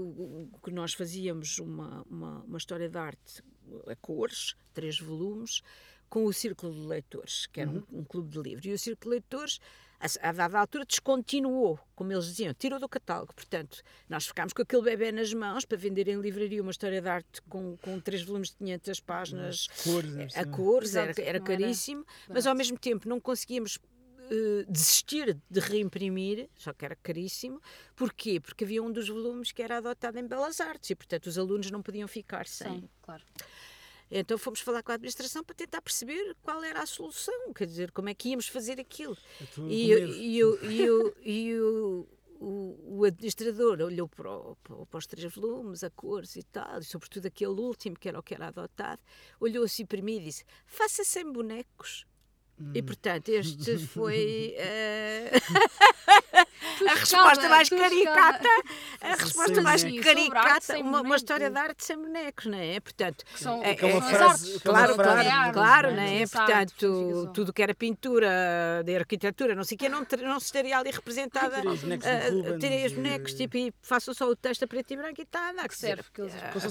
que 0.63 0.71
nós 0.71 0.93
fazíamos 0.93 1.59
uma, 1.59 2.03
uma, 2.09 2.43
uma 2.43 2.57
história 2.57 2.89
de 2.89 2.97
arte 2.97 3.43
a 3.87 3.95
cores, 3.95 4.55
três 4.73 4.99
volumes, 4.99 5.61
com 6.09 6.25
o 6.25 6.33
Círculo 6.33 6.73
de 6.73 6.87
Leitores, 6.87 7.47
que 7.47 7.61
era 7.61 7.71
uhum. 7.71 7.83
um, 7.91 7.99
um, 7.99 8.03
clube 8.03 8.29
de 8.29 8.41
livros. 8.41 8.65
E 8.65 8.71
o 8.71 8.79
Círculo 8.79 9.11
de 9.11 9.19
Leitores 9.19 9.59
a, 9.99 10.29
a 10.29 10.31
dada 10.31 10.59
altura 10.59 10.85
descontinuou, 10.85 11.79
como 11.95 12.11
eles 12.11 12.25
diziam, 12.25 12.53
tirou 12.53 12.79
do 12.79 12.87
catálogo. 12.87 13.33
Portanto, 13.33 13.81
nós 14.09 14.27
ficámos 14.27 14.53
com 14.53 14.61
aquele 14.61 14.81
bebê 14.81 15.11
nas 15.11 15.33
mãos 15.33 15.65
para 15.65 15.77
vender 15.77 16.07
em 16.07 16.19
livraria 16.19 16.61
uma 16.61 16.71
história 16.71 17.01
de 17.01 17.07
arte 17.07 17.41
com, 17.43 17.77
com 17.77 17.99
três 17.99 18.23
volumes 18.23 18.49
de 18.49 18.57
500 18.57 18.99
páginas 18.99 19.67
cores, 19.83 20.37
a 20.37 20.45
cores, 20.45 20.95
era, 20.95 21.13
era 21.21 21.39
caríssimo, 21.39 22.05
mas 22.29 22.45
ao 22.45 22.55
mesmo 22.55 22.77
tempo 22.77 23.07
não 23.07 23.19
conseguíamos 23.19 23.79
Uh, 24.25 24.65
desistir 24.67 25.37
de 25.47 25.59
reimprimir, 25.59 26.49
só 26.55 26.73
que 26.73 26.83
era 26.83 26.95
caríssimo. 26.95 27.61
Porquê? 27.95 28.39
Porque 28.39 28.63
havia 28.63 28.81
um 28.81 28.91
dos 28.91 29.07
volumes 29.07 29.51
que 29.51 29.61
era 29.61 29.77
adotado 29.77 30.17
em 30.17 30.25
Belas 30.25 30.59
Artes 30.59 30.89
e, 30.89 30.95
portanto, 30.95 31.27
os 31.27 31.37
alunos 31.37 31.69
não 31.69 31.79
podiam 31.83 32.07
ficar 32.07 32.47
sem. 32.47 32.79
Sim, 32.79 32.89
claro. 33.03 33.23
Então 34.09 34.37
fomos 34.37 34.59
falar 34.59 34.83
com 34.83 34.91
a 34.91 34.95
administração 34.95 35.43
para 35.43 35.55
tentar 35.55 35.81
perceber 35.81 36.35
qual 36.43 36.63
era 36.63 36.81
a 36.81 36.85
solução, 36.85 37.53
quer 37.53 37.65
dizer, 37.65 37.91
como 37.91 38.09
é 38.09 38.13
que 38.13 38.29
íamos 38.29 38.47
fazer 38.47 38.79
aquilo. 38.79 39.17
E, 39.67 39.91
e, 39.91 40.39
e, 40.39 40.41
e 41.23 41.59
o, 41.59 42.07
o, 42.39 42.97
o, 42.99 43.05
administrador 43.05 43.81
olhou 43.81 44.07
para, 44.07 44.31
o, 44.31 44.55
para, 44.55 44.97
os 44.97 45.07
três 45.07 45.33
volumes, 45.33 45.83
a 45.83 45.89
cores 45.89 46.35
e 46.35 46.43
tal, 46.43 46.79
e 46.79 46.83
sobretudo 46.83 47.25
aquele 47.25 47.59
último, 47.59 47.97
que 47.97 48.07
era 48.07 48.19
o 48.19 48.23
que 48.23 48.35
era 48.35 48.47
adotado, 48.47 49.01
olhou 49.39 49.63
assim 49.63 49.85
para 49.85 50.01
mim 50.01 50.17
e 50.17 50.25
disse: 50.25 50.45
faça 50.65 51.03
sem 51.03 51.31
bonecos. 51.31 52.05
Hum. 52.59 52.71
E 52.73 52.81
portanto, 52.81 53.29
este 53.29 53.77
foi. 53.87 54.55
Uh... 54.57 55.35
a 56.87 56.93
resposta 56.93 57.49
mais 57.49 57.69
caricata, 57.69 58.49
a 59.01 59.15
resposta 59.15 59.61
mais 59.61 59.83
caricata, 59.83 60.77
uma, 60.77 61.01
uma 61.01 61.15
história 61.15 61.49
de 61.49 61.57
arte 61.57 61.85
sem 61.85 61.97
bonecos, 61.97 62.45
não 62.45 62.57
é? 62.57 62.79
Portanto, 62.79 63.23
são, 63.35 63.63
é, 63.63 63.75
é, 63.75 63.97
artes, 63.97 64.61
claro, 64.61 64.95
claro, 64.95 65.53
claro, 65.53 65.91
não 65.91 66.01
é? 66.01 66.25
Portanto, 66.27 67.31
tudo 67.33 67.53
que 67.53 67.61
era 67.61 67.73
pintura, 67.73 68.83
de 68.83 68.95
arquitetura, 68.95 69.55
não 69.55 69.63
sei 69.63 69.75
o 69.75 69.79
que, 69.79 69.89
não, 69.89 70.05
não 70.23 70.39
se 70.39 70.47
estaria 70.47 70.77
ali 70.77 70.91
representada. 70.91 71.61
Terei 72.59 72.85
os 72.85 72.93
bonecos, 72.93 73.33
tipo, 73.33 73.57
e 73.57 73.73
faço 73.81 74.13
só 74.13 74.29
o 74.29 74.35
texto 74.35 74.63
a 74.63 74.67
preto 74.67 74.91
e 74.91 74.97
branco 74.97 75.19
e 75.19 75.23
está 75.23 75.51
andar. 75.51 75.67
Que 75.67 75.77
serve. 75.77 76.03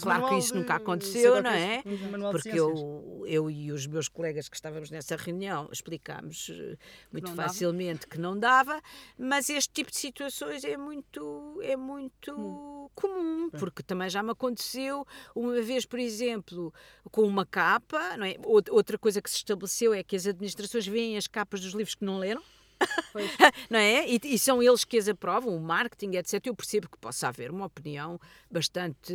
Claro 0.03 0.29
que 0.29 0.35
isso 0.37 0.55
nunca 0.55 0.75
aconteceu, 0.75 1.43
não 1.43 1.51
é? 1.51 1.83
Porque 2.31 2.49
eu, 2.49 3.25
eu 3.27 3.51
e 3.51 3.73
os 3.73 3.87
meus 3.87 4.09
colegas 4.09 4.49
que 4.49 4.57
estávamos 4.57 4.91
nessa 4.91 5.17
reunião 5.17 5.69
explicámos 5.73 6.51
eh, 6.51 6.77
muito 7.13 7.33
facilmente 7.35 8.07
que 8.07 8.19
não 8.19 8.39
dava, 8.39 8.81
mas 9.19 9.49
este 9.49 9.73
tipo 9.73 9.84
de 9.91 9.97
situações 9.97 10.65
é 10.65 10.77
muito, 10.77 11.61
é 11.63 11.77
muito 11.77 12.33
hum. 12.33 12.89
comum, 12.95 13.51
porque 13.51 13.83
também 13.83 14.09
já 14.09 14.23
me 14.23 14.31
aconteceu 14.31 15.07
uma 15.35 15.61
vez, 15.61 15.85
por 15.85 15.99
exemplo, 15.99 16.73
com 17.11 17.23
uma 17.23 17.47
capa, 17.47 18.17
não 18.17 18.27
é? 18.27 18.37
Outra 18.45 18.99
coisa 18.99 19.21
que 19.21 19.31
se 19.31 19.37
estabeleceu 19.37 19.95
é 19.95 20.03
que 20.03 20.17
as 20.17 20.27
administrações 20.27 20.87
veem 20.87 21.17
as 21.17 21.27
capas 21.27 21.61
dos 21.61 21.73
livros 21.73 21.95
que 21.95 22.05
não 22.05 22.19
leram. 22.19 22.43
não 23.71 23.79
é? 23.79 24.09
E, 24.09 24.21
e, 24.25 24.39
são 24.39 24.63
eles 24.63 24.85
que 24.85 24.99
as 24.99 25.09
aprovam, 25.09 25.57
o 25.57 25.61
marketing, 25.61 26.17
etc. 26.17 26.47
Eu 26.47 26.55
percebo 26.55 26.89
que 26.89 26.99
possa 26.99 27.29
haver 27.29 27.51
uma 27.51 27.67
opinião 27.67 28.21
bastante 28.51 29.15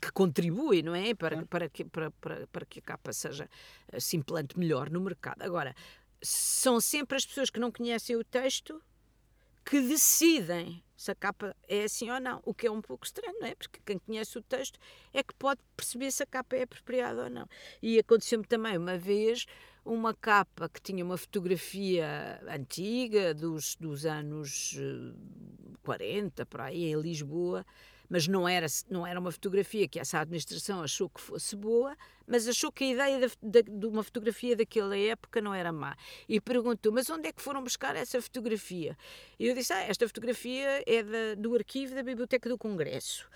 que 0.00 0.12
contribui, 0.12 0.82
não 0.82 0.94
é? 0.94 1.14
Para, 1.14 1.44
para, 1.46 1.68
que, 1.68 1.84
para, 1.84 2.10
para, 2.10 2.46
para 2.48 2.66
que 2.66 2.80
a 2.80 2.82
capa 2.82 3.12
seja 3.12 3.48
se 3.98 4.16
implante 4.16 4.58
melhor 4.58 4.90
no 4.90 5.00
mercado. 5.00 5.42
Agora, 5.42 5.74
são 6.22 6.80
sempre 6.80 7.16
as 7.16 7.26
pessoas 7.26 7.50
que 7.50 7.60
não 7.60 7.72
conhecem 7.72 8.16
o 8.16 8.24
texto 8.24 8.80
que 9.64 9.80
decidem 9.80 10.82
se 10.96 11.10
a 11.10 11.14
capa 11.16 11.56
é 11.68 11.84
assim 11.84 12.10
ou 12.10 12.20
não, 12.20 12.40
o 12.44 12.54
que 12.54 12.66
é 12.66 12.70
um 12.70 12.80
pouco 12.80 13.04
estranho, 13.04 13.36
não 13.40 13.46
é? 13.48 13.54
Porque 13.56 13.80
quem 13.84 13.98
conhece 13.98 14.38
o 14.38 14.42
texto 14.42 14.78
é 15.12 15.22
que 15.22 15.34
pode 15.34 15.60
perceber 15.76 16.12
se 16.12 16.22
a 16.22 16.26
capa 16.26 16.56
é 16.56 16.62
apropriada 16.62 17.24
ou 17.24 17.30
não. 17.30 17.48
E 17.82 17.98
aconteceu-me 17.98 18.44
também 18.44 18.78
uma 18.78 18.96
vez 18.96 19.46
uma 19.84 20.14
capa 20.14 20.68
que 20.68 20.80
tinha 20.80 21.04
uma 21.04 21.16
fotografia 21.16 22.40
antiga, 22.48 23.34
dos, 23.34 23.74
dos 23.74 24.06
anos 24.06 24.76
40, 25.82 26.42
eh, 26.42 26.44
por 26.44 26.60
aí, 26.60 26.84
em 26.84 27.00
Lisboa, 27.00 27.66
mas 28.12 28.28
não 28.28 28.46
era, 28.46 28.66
não 28.90 29.06
era 29.06 29.18
uma 29.18 29.32
fotografia 29.32 29.88
que 29.88 29.98
essa 29.98 30.18
administração 30.20 30.82
achou 30.82 31.08
que 31.08 31.18
fosse 31.18 31.56
boa, 31.56 31.96
mas 32.26 32.46
achou 32.46 32.70
que 32.70 32.84
a 32.84 32.86
ideia 32.88 33.26
de, 33.26 33.34
de, 33.42 33.62
de 33.62 33.86
uma 33.86 34.02
fotografia 34.02 34.54
daquela 34.54 34.94
época 34.94 35.40
não 35.40 35.54
era 35.54 35.72
má. 35.72 35.96
E 36.28 36.38
perguntou, 36.38 36.92
mas 36.92 37.08
onde 37.08 37.28
é 37.28 37.32
que 37.32 37.40
foram 37.40 37.64
buscar 37.64 37.96
essa 37.96 38.20
fotografia? 38.20 38.98
E 39.38 39.46
eu 39.46 39.54
disse, 39.54 39.72
ah, 39.72 39.80
esta 39.80 40.06
fotografia 40.06 40.84
é 40.86 41.02
da, 41.02 41.34
do 41.38 41.54
arquivo 41.54 41.94
da 41.94 42.02
Biblioteca 42.02 42.50
do 42.50 42.58
Congresso. 42.58 43.26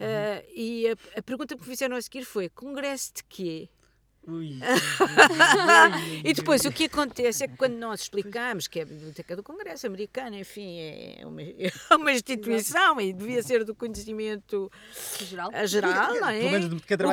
Uhum. 0.00 0.06
Uh, 0.06 0.44
e 0.56 0.88
a, 0.88 1.18
a, 1.18 1.22
pergunta 1.22 1.54
que 1.54 1.60
me 1.60 1.66
fizeram 1.68 1.94
a 1.94 2.00
seguir 2.00 2.24
foi: 2.24 2.48
Congresso 2.48 3.12
de 3.16 3.24
quê? 3.24 3.68
Ui, 4.28 4.60
e 6.22 6.32
depois 6.32 6.64
o 6.64 6.70
que 6.70 6.84
acontece 6.84 7.42
é 7.42 7.48
que 7.48 7.56
quando 7.56 7.74
nós 7.74 8.02
explicamos 8.02 8.68
que 8.68 8.78
é 8.78 8.82
a 8.82 8.86
Biblioteca 8.86 9.34
do 9.34 9.42
Congresso 9.42 9.84
Americano, 9.86 10.36
enfim, 10.36 10.78
é 10.78 11.22
uma, 11.26 11.42
é 11.42 11.72
uma 11.90 12.12
instituição 12.12 13.00
e 13.00 13.12
devia 13.12 13.42
ser 13.42 13.64
do 13.64 13.74
conhecimento 13.74 14.70
geral, 15.20 15.50
geral 15.66 16.14
é? 16.30 16.56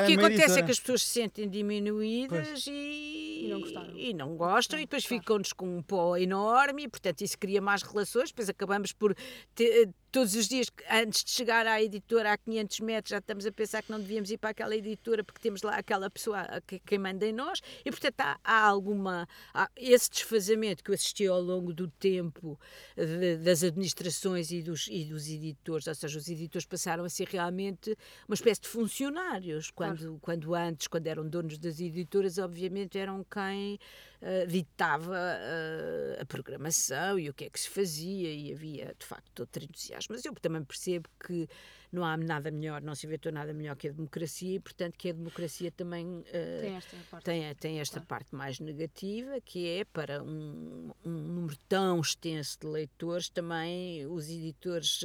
O 0.04 0.06
que 0.06 0.14
acontece 0.14 0.60
é 0.60 0.62
que 0.62 0.72
as 0.72 0.80
pessoas 0.80 1.02
se 1.02 1.14
sentem 1.14 1.50
diminuídas 1.50 2.66
e 2.68 3.29
e, 3.40 3.46
e 3.46 3.50
não 3.50 3.60
gostaram. 3.60 3.98
E 3.98 4.14
não 4.14 4.36
gostam, 4.36 4.80
e 4.80 4.84
depois 4.84 5.06
ficam-nos 5.06 5.54
com 5.54 5.78
um 5.78 5.82
pó 5.82 6.18
enorme, 6.18 6.84
e 6.84 6.88
portanto 6.88 7.22
isso 7.22 7.38
cria 7.38 7.62
mais 7.62 7.82
relações, 7.82 8.30
depois 8.30 8.50
acabamos 8.50 8.92
por 8.92 9.16
ter, 9.56 9.90
todos 10.12 10.36
os 10.36 10.48
dias, 10.48 10.68
antes 10.90 11.24
de 11.24 11.32
chegar 11.32 11.68
à 11.68 11.82
editora 11.82 12.34
a 12.34 12.38
500 12.38 12.80
metros, 12.82 13.12
já 13.12 13.18
estamos 13.20 13.46
a 13.46 13.52
pensar 13.52 13.84
que 13.84 13.92
não 13.92 14.00
devíamos 14.00 14.32
ir 14.32 14.38
para 14.38 14.50
aquela 14.50 14.76
editora 14.76 15.24
porque 15.24 15.40
temos 15.40 15.62
lá 15.62 15.76
aquela 15.76 16.10
pessoa 16.10 16.46
que, 16.66 16.80
que 16.80 16.98
manda 16.98 17.26
em 17.26 17.34
nós, 17.34 17.62
e 17.86 17.92
portanto 17.92 18.20
há, 18.20 18.40
há 18.44 18.62
alguma. 18.66 19.28
Há 19.54 19.70
esse 19.76 20.10
desfazamento 20.10 20.84
que 20.84 20.92
eu 20.92 20.96
assisti 20.96 21.28
ao 21.28 21.42
longo 21.42 21.74
do 21.74 21.88
tempo 21.88 22.60
de, 22.96 23.38
das 23.38 23.64
administrações 23.64 24.52
e 24.52 24.62
dos, 24.62 24.88
e 24.90 25.06
dos 25.06 25.28
editores, 25.28 25.88
ou 25.88 25.96
seja, 25.96 26.18
os 26.18 26.28
editores 26.28 26.66
passaram 26.66 27.04
a 27.04 27.10
ser 27.10 27.28
realmente 27.28 27.96
uma 28.28 28.36
espécie 28.36 28.62
de 28.62 28.68
funcionários, 28.68 29.72
quando, 29.72 29.98
claro. 29.98 30.20
quando 30.22 30.56
antes, 30.56 30.88
quando 30.88 31.08
eram 31.08 31.28
donos 31.28 31.58
das 31.58 31.80
editoras, 31.80 32.38
obviamente 32.38 32.98
eram 32.98 33.24
quem 33.32 33.80
uh, 34.22 34.48
ditava 34.48 35.14
uh, 35.14 36.22
a 36.22 36.26
programação 36.26 37.18
e 37.20 37.30
o 37.30 37.34
que 37.34 37.46
é 37.46 37.50
que 37.50 37.60
se 37.60 37.70
fazia, 37.70 38.32
e 38.32 38.52
havia 38.52 38.96
de 38.98 39.06
facto 39.06 39.40
outro 39.42 39.64
entusiasmo. 39.64 40.16
Mas 40.16 40.26
eu 40.26 40.34
também 40.36 40.64
percebo 40.64 41.10
que 41.26 41.48
não 41.92 42.06
há 42.06 42.16
nada 42.16 42.52
melhor, 42.52 42.82
não 42.82 42.94
se 42.94 43.08
inventou 43.08 43.32
nada 43.32 43.54
melhor 43.54 43.76
que 43.76 43.88
a 43.88 43.92
democracia 43.92 44.56
e, 44.56 44.60
portanto, 44.60 44.98
que 44.98 45.10
a 45.10 45.14
democracia 45.14 45.72
também 45.72 46.06
uh, 46.06 46.24
tem 46.62 46.76
esta, 46.76 46.98
parte, 47.10 47.24
tem, 47.24 47.56
tem 47.56 47.80
esta 47.80 47.94
claro. 47.96 48.08
parte 48.08 48.36
mais 48.36 48.60
negativa, 48.60 49.42
que 49.42 49.68
é 49.68 49.86
para 49.86 50.22
um, 50.22 50.92
um 51.04 51.12
número 51.12 51.58
tão 51.68 52.00
extenso 52.00 52.60
de 52.60 52.68
leitores, 52.68 53.30
também 53.30 54.06
os 54.06 54.30
editores. 54.30 55.00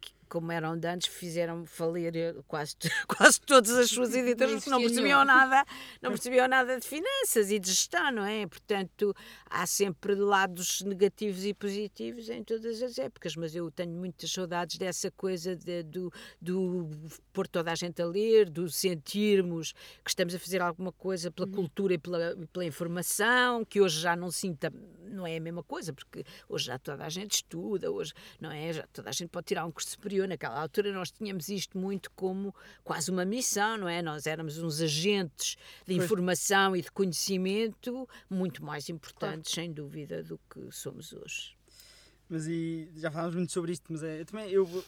Que, 0.00 0.14
como 0.32 0.50
eram 0.50 0.78
de 0.78 0.88
antes, 0.88 1.08
fizeram 1.08 1.66
falir 1.66 2.16
eh, 2.16 2.34
quase, 2.48 2.74
quase 3.06 3.38
todas 3.38 3.70
as 3.72 3.90
suas 3.90 4.14
editoras 4.14 4.54
porque 4.54 4.70
não 4.70 4.80
percebiam 4.80 5.22
nada, 5.26 5.62
não 6.00 6.10
percebiam 6.10 6.48
nada 6.48 6.80
de 6.80 6.86
finanças 6.86 7.50
e 7.50 7.58
de 7.58 7.68
gestão, 7.68 8.10
não 8.10 8.24
é? 8.24 8.46
Portanto, 8.46 9.14
há 9.44 9.66
sempre 9.66 10.14
lados 10.14 10.80
negativos 10.80 11.44
e 11.44 11.52
positivos 11.52 12.30
em 12.30 12.42
todas 12.42 12.82
as 12.82 12.96
épocas, 12.96 13.36
mas 13.36 13.54
eu 13.54 13.70
tenho 13.70 13.92
muitas 13.92 14.32
saudades 14.32 14.78
dessa 14.78 15.10
coisa 15.10 15.54
de, 15.54 15.82
do, 15.82 16.10
do 16.40 16.88
pôr 17.30 17.46
toda 17.46 17.70
a 17.70 17.74
gente 17.74 18.00
a 18.00 18.06
ler, 18.06 18.48
do 18.48 18.70
sentirmos 18.70 19.74
que 20.02 20.08
estamos 20.08 20.34
a 20.34 20.38
fazer 20.38 20.62
alguma 20.62 20.92
coisa 20.92 21.30
pela 21.30 21.46
uhum. 21.46 21.54
cultura 21.56 21.92
e 21.92 21.98
pela, 21.98 22.34
pela 22.50 22.64
informação, 22.64 23.66
que 23.66 23.82
hoje 23.82 24.00
já 24.00 24.16
não 24.16 24.30
sinta, 24.30 24.72
não 25.10 25.26
é 25.26 25.36
a 25.36 25.40
mesma 25.40 25.62
coisa, 25.62 25.92
porque 25.92 26.24
hoje 26.48 26.64
já 26.68 26.78
toda 26.78 27.04
a 27.04 27.10
gente 27.10 27.32
estuda, 27.32 27.90
hoje, 27.90 28.14
não 28.40 28.50
é? 28.50 28.72
Já 28.72 28.86
toda 28.94 29.10
a 29.10 29.12
gente 29.12 29.28
pode 29.28 29.44
tirar 29.44 29.66
um 29.66 29.70
curso 29.70 29.90
superior 29.90 30.21
naquela 30.26 30.60
altura 30.60 30.92
nós 30.92 31.10
tínhamos 31.10 31.48
isto 31.48 31.78
muito 31.78 32.10
como 32.12 32.54
quase 32.84 33.10
uma 33.10 33.24
missão, 33.24 33.78
não 33.78 33.88
é? 33.88 34.02
Nós 34.02 34.26
éramos 34.26 34.58
uns 34.58 34.80
agentes 34.80 35.56
de 35.86 35.94
informação 35.94 36.76
e 36.76 36.82
de 36.82 36.90
conhecimento 36.90 38.08
muito 38.28 38.64
mais 38.64 38.88
importantes, 38.88 39.54
claro. 39.54 39.66
sem 39.66 39.72
dúvida, 39.72 40.22
do 40.22 40.38
que 40.50 40.70
somos 40.70 41.12
hoje. 41.12 41.56
Mas 42.28 42.46
e 42.46 42.90
já 42.96 43.10
falámos 43.10 43.36
muito 43.36 43.52
sobre 43.52 43.72
isto, 43.72 43.92
mas 43.92 44.02
é, 44.02 44.20
eu 44.20 44.26
também 44.26 44.50
eu, 44.50 44.84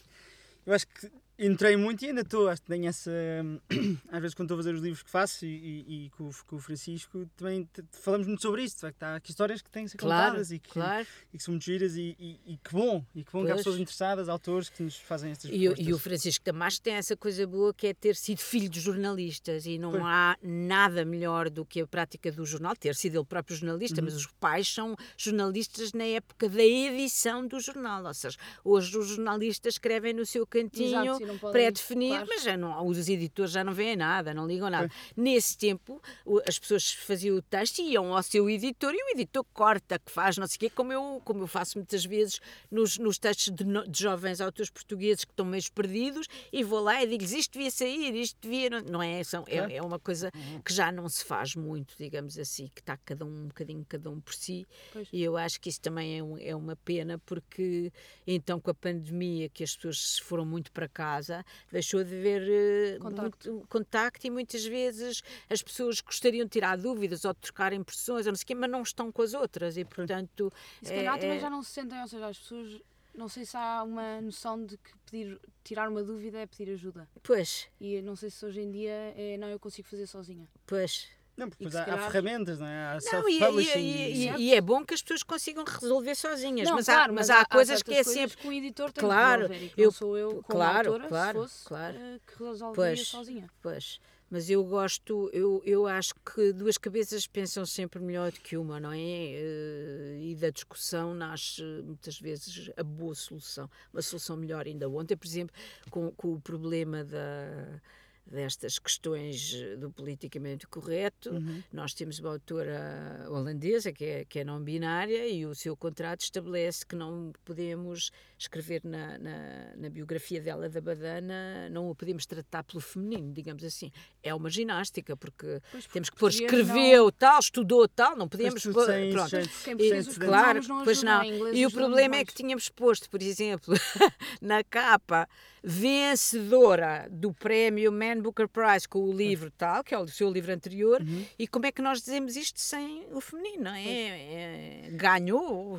eu 0.65 0.73
acho 0.73 0.87
que 0.87 1.11
entrei 1.39 1.77
muito 1.77 2.05
e 2.05 2.09
ainda 2.09 2.21
estou, 2.21 2.49
acho 2.49 2.63
que 2.63 2.69
tenho 2.69 2.87
essa. 2.87 3.11
Às 4.09 4.21
vezes, 4.21 4.35
quando 4.35 4.47
estou 4.47 4.55
a 4.57 4.59
fazer 4.59 4.75
os 4.75 4.81
livros 4.81 5.03
que 5.03 5.11
faço 5.11 5.45
e, 5.45 5.49
e, 5.49 6.07
e 6.07 6.11
com, 6.11 6.31
com, 6.47 6.57
o 6.57 6.59
Francisco, 6.59 7.29
também 7.37 7.69
falamos 7.91 8.27
muito 8.27 8.43
sobre 8.43 8.63
isso. 8.63 8.77
que 8.79 9.05
há 9.05 9.17
aqui 9.17 9.31
histórias 9.31 9.61
que 9.61 9.71
têm 9.71 9.85
que 9.85 9.91
ser 9.91 9.97
claro, 9.97 10.27
contadas 10.27 10.51
e 10.51 10.59
que, 10.59 10.71
claro. 10.71 11.07
e 11.33 11.39
que 11.39 11.43
são 11.43 11.53
muito 11.53 11.65
giras 11.65 11.97
e, 11.97 12.17
e, 12.47 12.57
que 12.63 12.73
bom, 12.73 13.05
e 13.15 13.25
que 13.25 13.33
bom 13.33 13.41
pois. 13.41 13.47
que 13.47 13.53
há 13.53 13.57
pessoas 13.57 13.79
interessadas, 13.79 14.29
autores 14.29 14.69
que 14.69 14.83
nos 14.83 14.97
fazem 14.97 15.33
estas 15.33 15.51
coisas. 15.51 15.79
E, 15.79 15.93
o 15.93 15.99
Francisco 15.99 16.45
Damasco 16.45 16.83
tem 16.83 16.95
essa 16.95 17.17
coisa 17.17 17.47
boa 17.47 17.75
que 17.75 17.89
é 17.89 17.95
ter 17.95 18.17
sido 18.17 18.39
filho 18.39 18.69
de 18.69 18.81
jornalistas 18.81 19.67
e 19.67 19.79
não 19.79 19.91
pois. 19.91 20.03
há 20.05 20.37
nada 20.43 21.05
melhor 21.05 21.51
do 21.51 21.65
que 21.65 21.81
a 21.81 21.87
prática 21.87 22.31
do 22.31 22.45
jornal, 22.45 22.77
ter 22.77 22.95
sido 22.95 23.19
ele 23.19 23.25
próprio 23.25 23.57
jornalista, 23.57 24.01
uhum. 24.01 24.05
mas 24.05 24.15
os 24.15 24.27
pais 24.27 24.69
são 24.69 24.97
jornalistas 25.17 25.93
na 25.93 26.05
época 26.05 26.49
da 26.49 26.63
edição 26.63 27.47
do 27.47 27.59
jornal. 27.61 28.05
Ou 28.05 28.15
seja, 28.15 28.39
hoje 28.65 28.97
os 28.97 29.09
jornalistas 29.09 29.75
escrevem 29.75 30.13
no 30.13 30.25
seu 30.25 30.47
cantinho. 30.47 30.89
Exato, 30.89 31.24
pré-definido, 31.53 32.15
claro. 32.15 32.27
mas 32.29 32.43
já 32.43 32.57
não, 32.57 32.87
os 32.87 33.09
editores 33.09 33.53
já 33.53 33.63
não 33.63 33.73
veem 33.73 33.97
nada, 33.97 34.33
não 34.33 34.47
ligam 34.47 34.71
nada. 34.71 34.87
É. 34.87 34.91
Nesse 35.17 35.57
tempo, 35.57 36.01
as 36.47 36.59
pessoas 36.59 36.93
faziam 36.93 37.37
o 37.37 37.43
texto 37.43 37.79
e 37.81 37.93
iam 37.93 38.15
ao 38.17 38.23
seu 38.23 38.49
editor 38.49 38.93
e 38.95 38.97
o 38.97 39.11
editor 39.15 39.45
corta, 39.53 39.99
que 39.99 40.11
faz 40.11 40.37
não 40.37 40.47
sei 40.47 40.57
o 40.57 40.61
quê, 40.61 40.71
como 40.71 40.93
eu, 40.93 41.21
como 41.25 41.43
eu 41.43 41.47
faço 41.47 41.79
muitas 41.79 42.05
vezes 42.05 42.41
nos, 42.71 42.99
nos 42.99 43.19
textos 43.19 43.53
de, 43.53 43.65
de 43.65 44.03
jovens 44.03 44.41
autores 44.41 44.71
portugueses 44.71 45.25
que 45.25 45.33
estão 45.33 45.47
meio 45.47 45.63
perdidos 45.75 46.27
e 46.53 46.63
vou 46.63 46.81
lá 46.81 47.03
e 47.03 47.07
digo-lhes 47.07 47.33
isto 47.33 47.53
devia 47.53 47.71
sair, 47.71 48.15
isto 48.15 48.39
devia. 48.41 48.71
Não 48.83 49.03
é? 49.03 49.23
São, 49.23 49.45
é, 49.47 49.77
é 49.77 49.83
uma 49.83 49.99
coisa 49.99 50.31
uhum. 50.35 50.61
que 50.61 50.73
já 50.73 50.91
não 50.91 51.09
se 51.09 51.25
faz 51.25 51.55
muito, 51.55 51.95
digamos 51.99 52.39
assim, 52.39 52.69
que 52.75 52.81
está 52.81 52.97
cada 52.97 53.25
um 53.25 53.45
um 53.45 53.49
bocadinho 53.49 53.85
cada 53.89 54.11
um 54.11 54.21
por 54.21 54.35
si. 54.35 54.67
Pois. 54.93 55.09
E 55.13 55.23
eu 55.23 55.37
acho 55.37 55.61
que 55.61 55.69
isso 55.69 55.81
também 55.81 56.19
é, 56.19 56.23
um, 56.23 56.39
é 56.39 56.55
uma 56.55 56.77
pena, 56.77 57.19
porque 57.19 57.93
então 58.27 58.61
com 58.61 58.71
a 58.71 58.75
pandemia 58.75 59.49
que 59.49 59.63
as 59.63 59.77
pessoas 59.77 60.19
foram 60.19 60.45
muito 60.45 60.73
para 60.73 60.89
casa, 61.15 61.45
deixou 61.71 62.03
de 62.03 62.15
haver 62.15 62.43
uh, 62.43 63.01
contacto. 63.01 63.53
Muito, 63.53 63.69
contacto 63.69 64.27
e 64.27 64.31
muitas 64.31 64.65
vezes 64.65 65.23
as 65.49 65.63
pessoas 65.63 66.01
gostariam 66.01 66.45
de 66.45 66.51
tirar 66.51 66.77
dúvidas 66.77 67.25
ou 67.25 67.33
de 67.33 67.41
trocar 67.41 67.73
impressões, 67.73 68.27
ou 68.27 68.33
não 68.33 68.37
sei 68.37 68.47
quê, 68.47 68.55
mas 68.55 68.71
não 68.71 68.83
estão 68.83 69.11
com 69.11 69.23
as 69.23 69.35
outras 69.35 69.77
e 69.77 69.85
portanto. 69.85 70.53
E 70.83 70.87
se 70.87 70.95
calhar 70.95 71.17
é, 71.17 71.21
também 71.21 71.37
é 71.37 71.41
já 71.41 71.51
não 71.51 71.63
se 71.63 71.71
sentem, 71.71 72.01
ou 72.01 72.09
seja, 72.09 72.27
as 72.27 72.39
pessoas 72.39 72.81
não 73.15 73.29
sei 73.29 73.45
se 73.45 73.57
há 73.57 73.83
uma 73.85 74.21
noção 74.21 74.65
de 74.65 74.77
que 74.77 74.91
pedir, 75.09 75.41
tirar 75.63 75.89
uma 75.89 76.03
dúvida 76.03 76.39
é 76.39 76.47
pedir 76.47 76.73
ajuda. 76.73 77.09
Pois. 77.23 77.69
E 77.81 78.03
não 78.03 78.17
sei 78.17 78.29
se 78.31 78.45
hoje 78.45 78.61
em 78.61 78.71
dia 78.71 79.15
é 79.17 79.37
não, 79.39 79.49
eu 79.49 79.59
consigo 79.59 79.89
fazer 79.89 80.07
sozinha. 80.07 80.49
Pois. 80.67 81.09
Não, 81.37 81.49
porque 81.49 81.67
há, 81.67 81.71
calhar... 81.71 81.99
há, 81.99 82.11
ferramentas, 82.11 82.59
não 82.61 82.67
é? 82.67 82.85
Há 82.85 82.99
não, 83.13 83.29
e, 83.29 83.41
e, 83.41 84.29
e, 84.29 84.37
e, 84.37 84.55
é 84.55 84.61
bom 84.61 84.85
que 84.85 84.95
as 84.95 85.03
pessoas 85.03 85.23
consigam 85.23 85.65
resolver 85.65 86.15
sozinhas, 86.15 86.69
não, 86.69 86.77
mas, 86.77 86.87
claro, 86.87 87.13
há, 87.13 87.15
mas, 87.15 87.31
há, 87.31 87.41
há 87.41 87.45
coisas 87.45 87.83
que 87.83 87.93
é 87.93 88.05
sempre. 88.05 88.37
que 88.37 88.47
o 88.47 88.53
editor 88.53 88.93
tem 88.93 89.03
claro, 89.03 89.49
que 89.49 89.73
eu, 89.77 89.91
sou 89.91 90.17
eu, 90.17 90.43
como 90.43 90.59
claro, 90.59 90.93
autora, 90.93 91.09
claro, 91.09 91.43
se 91.43 91.55
fosse, 91.55 91.65
claro. 91.67 91.97
Uh, 91.97 92.21
que 92.27 92.45
resolveria 92.45 92.75
pois, 92.75 93.09
sozinha. 93.09 93.51
Pois. 93.61 94.01
Mas 94.31 94.51
eu 94.51 94.65
gosto, 94.65 95.31
eu, 95.33 95.63
eu 95.65 95.87
acho 95.87 96.15
que 96.15 96.53
duas 96.53 96.79
cabeças 96.79 97.27
pensam 97.27 97.65
sempre 97.67 98.01
melhor 98.01 98.33
do 98.33 98.41
que 98.41 98.57
uma, 98.57 98.81
não 98.81 98.93
é? 98.93 98.97
Uh, 98.97 100.23
e 100.23 100.37
da 100.39 100.51
discussão 100.51 101.15
nasce 101.15 101.63
muitas 101.85 102.19
vezes 102.19 102.71
a 102.77 102.83
boa 102.83 103.15
solução, 103.15 103.71
uma 103.93 104.03
solução 104.03 104.37
melhor. 104.37 104.67
Ainda 104.67 104.89
ontem, 104.89 105.17
por 105.17 105.27
exemplo, 105.27 105.55
com, 105.91 106.11
com 106.13 106.33
o 106.33 106.41
problema 106.41 107.05
da 107.05 107.81
destas 108.27 108.79
questões 108.79 109.55
eh, 109.55 109.77
do 109.77 109.91
politicamente 109.91 110.67
correto. 110.67 111.31
Uhum. 111.31 111.63
Nós 111.73 111.93
temos 111.93 112.19
uma 112.19 112.31
autora 112.31 113.27
holandesa 113.29 113.93
que 113.93 114.05
é, 114.05 114.25
que 114.25 114.39
é 114.41 114.45
não 114.45 114.63
binária 114.63 115.29
e 115.29 115.45
o 115.45 115.55
seu 115.55 115.77
contrato 115.77 116.23
estabelece 116.23 116.87
que 116.87 116.97
não 116.97 117.33
podemos 117.45 118.11
escrever 118.39 118.81
na, 118.85 119.19
na, 119.19 119.77
na, 119.77 119.91
biografia 119.91 120.41
dela 120.41 120.69
da 120.69 120.81
Badana, 120.81 121.69
não 121.71 121.91
o 121.91 121.95
podemos 121.95 122.27
tratar 122.27 122.65
pelo 122.65 122.81
feminino, 122.81 123.33
digamos 123.33 123.63
assim. 123.63 123.91
É 124.23 124.35
uma 124.35 124.51
ginástica, 124.51 125.17
porque 125.17 125.61
pois, 125.71 125.87
temos 125.87 126.11
que 126.11 126.17
pôr 126.17 126.31
escreveu 126.31 127.05
não... 127.05 127.13
tal, 127.13 127.41
estudou 127.41 127.87
tal, 127.89 128.17
não 128.17 128.29
podemos 128.29 128.63
pôr. 128.65 128.87
Sem, 128.87 129.13
pronto. 129.13 129.31
Sem, 129.31 129.77
e, 129.79 130.05
claro, 130.19 130.61
pois 130.83 131.03
não. 131.03 131.23
E 131.53 131.65
o 131.67 131.71
problema 131.71 132.17
é 132.17 132.25
que 132.25 132.35
tínhamos 132.35 132.69
posto, 132.69 133.09
por 133.11 133.23
exemplo, 133.23 133.75
na 134.41 134.65
capa 134.65 135.29
vencedora 135.65 137.09
do 137.11 137.33
prémio 137.33 137.91
Man 137.91 138.21
Booker 138.21 138.47
Prize 138.47 138.87
com 138.87 139.03
o 139.03 139.13
livro 139.13 139.51
tal, 139.51 139.83
que 139.83 139.95
é 139.95 139.99
o 139.99 140.07
seu 140.07 140.31
livro 140.31 140.53
anterior, 140.53 141.01
uhum. 141.01 141.25
e 141.39 141.49
como 141.49 141.65
é 141.65 141.73
que 141.73 141.81
nós 141.81 142.01
dizemos 142.01 142.37
isto 142.37 142.61
sem 142.61 143.07
o 143.11 143.21
feminino, 143.21 143.65
não 143.65 143.75
é? 143.75 143.85
é 143.87 144.89
ganhou, 144.93 145.79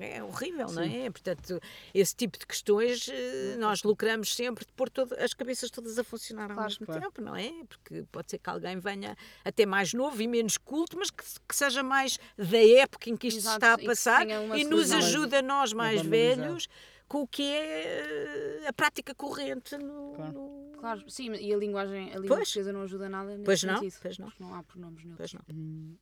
é 0.00 0.22
horrível, 0.22 0.68
Sim. 0.68 0.74
não 0.74 0.82
é? 0.82 1.10
Portanto, 1.10 1.60
esse 1.94 2.16
tipo 2.16 2.38
de 2.38 2.46
questões 2.46 3.08
eh, 3.08 3.56
nós 3.58 3.84
lucramos 3.84 4.34
sempre 4.34 4.64
de 4.64 4.72
pôr 4.72 4.90
todo, 4.90 5.14
as 5.14 5.32
cabeças 5.32 5.70
todas 5.70 5.96
a 5.96 6.02
funcionar 6.02 6.46
claro, 6.46 6.60
ao 6.62 6.66
mesmo 6.66 6.86
claro. 6.86 7.00
tempo, 7.00 7.22
não 7.22 7.36
é? 7.36 7.52
Porque 7.68 8.04
pode 8.10 8.30
ser 8.30 8.38
que 8.38 8.50
alguém 8.50 8.80
venha 8.80 9.16
até 9.44 9.64
mais 9.64 9.94
novo 9.94 10.20
e 10.20 10.26
menos 10.26 10.58
culto, 10.58 10.98
mas 10.98 11.10
que, 11.10 11.22
que 11.48 11.54
seja 11.54 11.84
mais 11.84 12.18
da 12.36 12.58
época 12.58 13.08
em 13.08 13.16
que 13.16 13.28
isto 13.28 13.38
Exato, 13.38 13.56
está 13.56 13.74
a 13.74 13.78
passar 13.78 14.26
e, 14.26 14.60
e 14.60 14.64
nos 14.64 14.90
ajuda 14.90 15.38
a 15.38 15.42
nós 15.42 15.72
mais 15.72 16.02
velhos 16.02 16.68
com 17.10 17.22
o 17.22 17.26
que 17.26 17.42
é 17.42 18.62
eh, 18.62 18.68
a 18.68 18.72
prática 18.72 19.12
corrente 19.16 19.76
no. 19.76 20.12
Claro, 20.14 20.32
no... 20.32 20.78
claro 20.78 21.10
sim, 21.10 21.32
e 21.32 21.52
a 21.52 21.56
linguagem, 21.56 22.12
a 22.14 22.18
língua 22.20 22.36
portuguesa 22.36 22.72
não 22.72 22.82
ajuda 22.82 23.08
nada 23.08 23.32
nesse 23.32 23.44
pois 23.44 23.64
não, 23.64 23.78
sentido. 23.78 23.98
Pois 24.00 24.18
não, 24.18 24.32
não 24.38 24.54
há 24.54 24.62
pronomes 24.62 25.04
neutros. 25.04 25.34
Pois 25.34 25.44
não. 25.44 25.98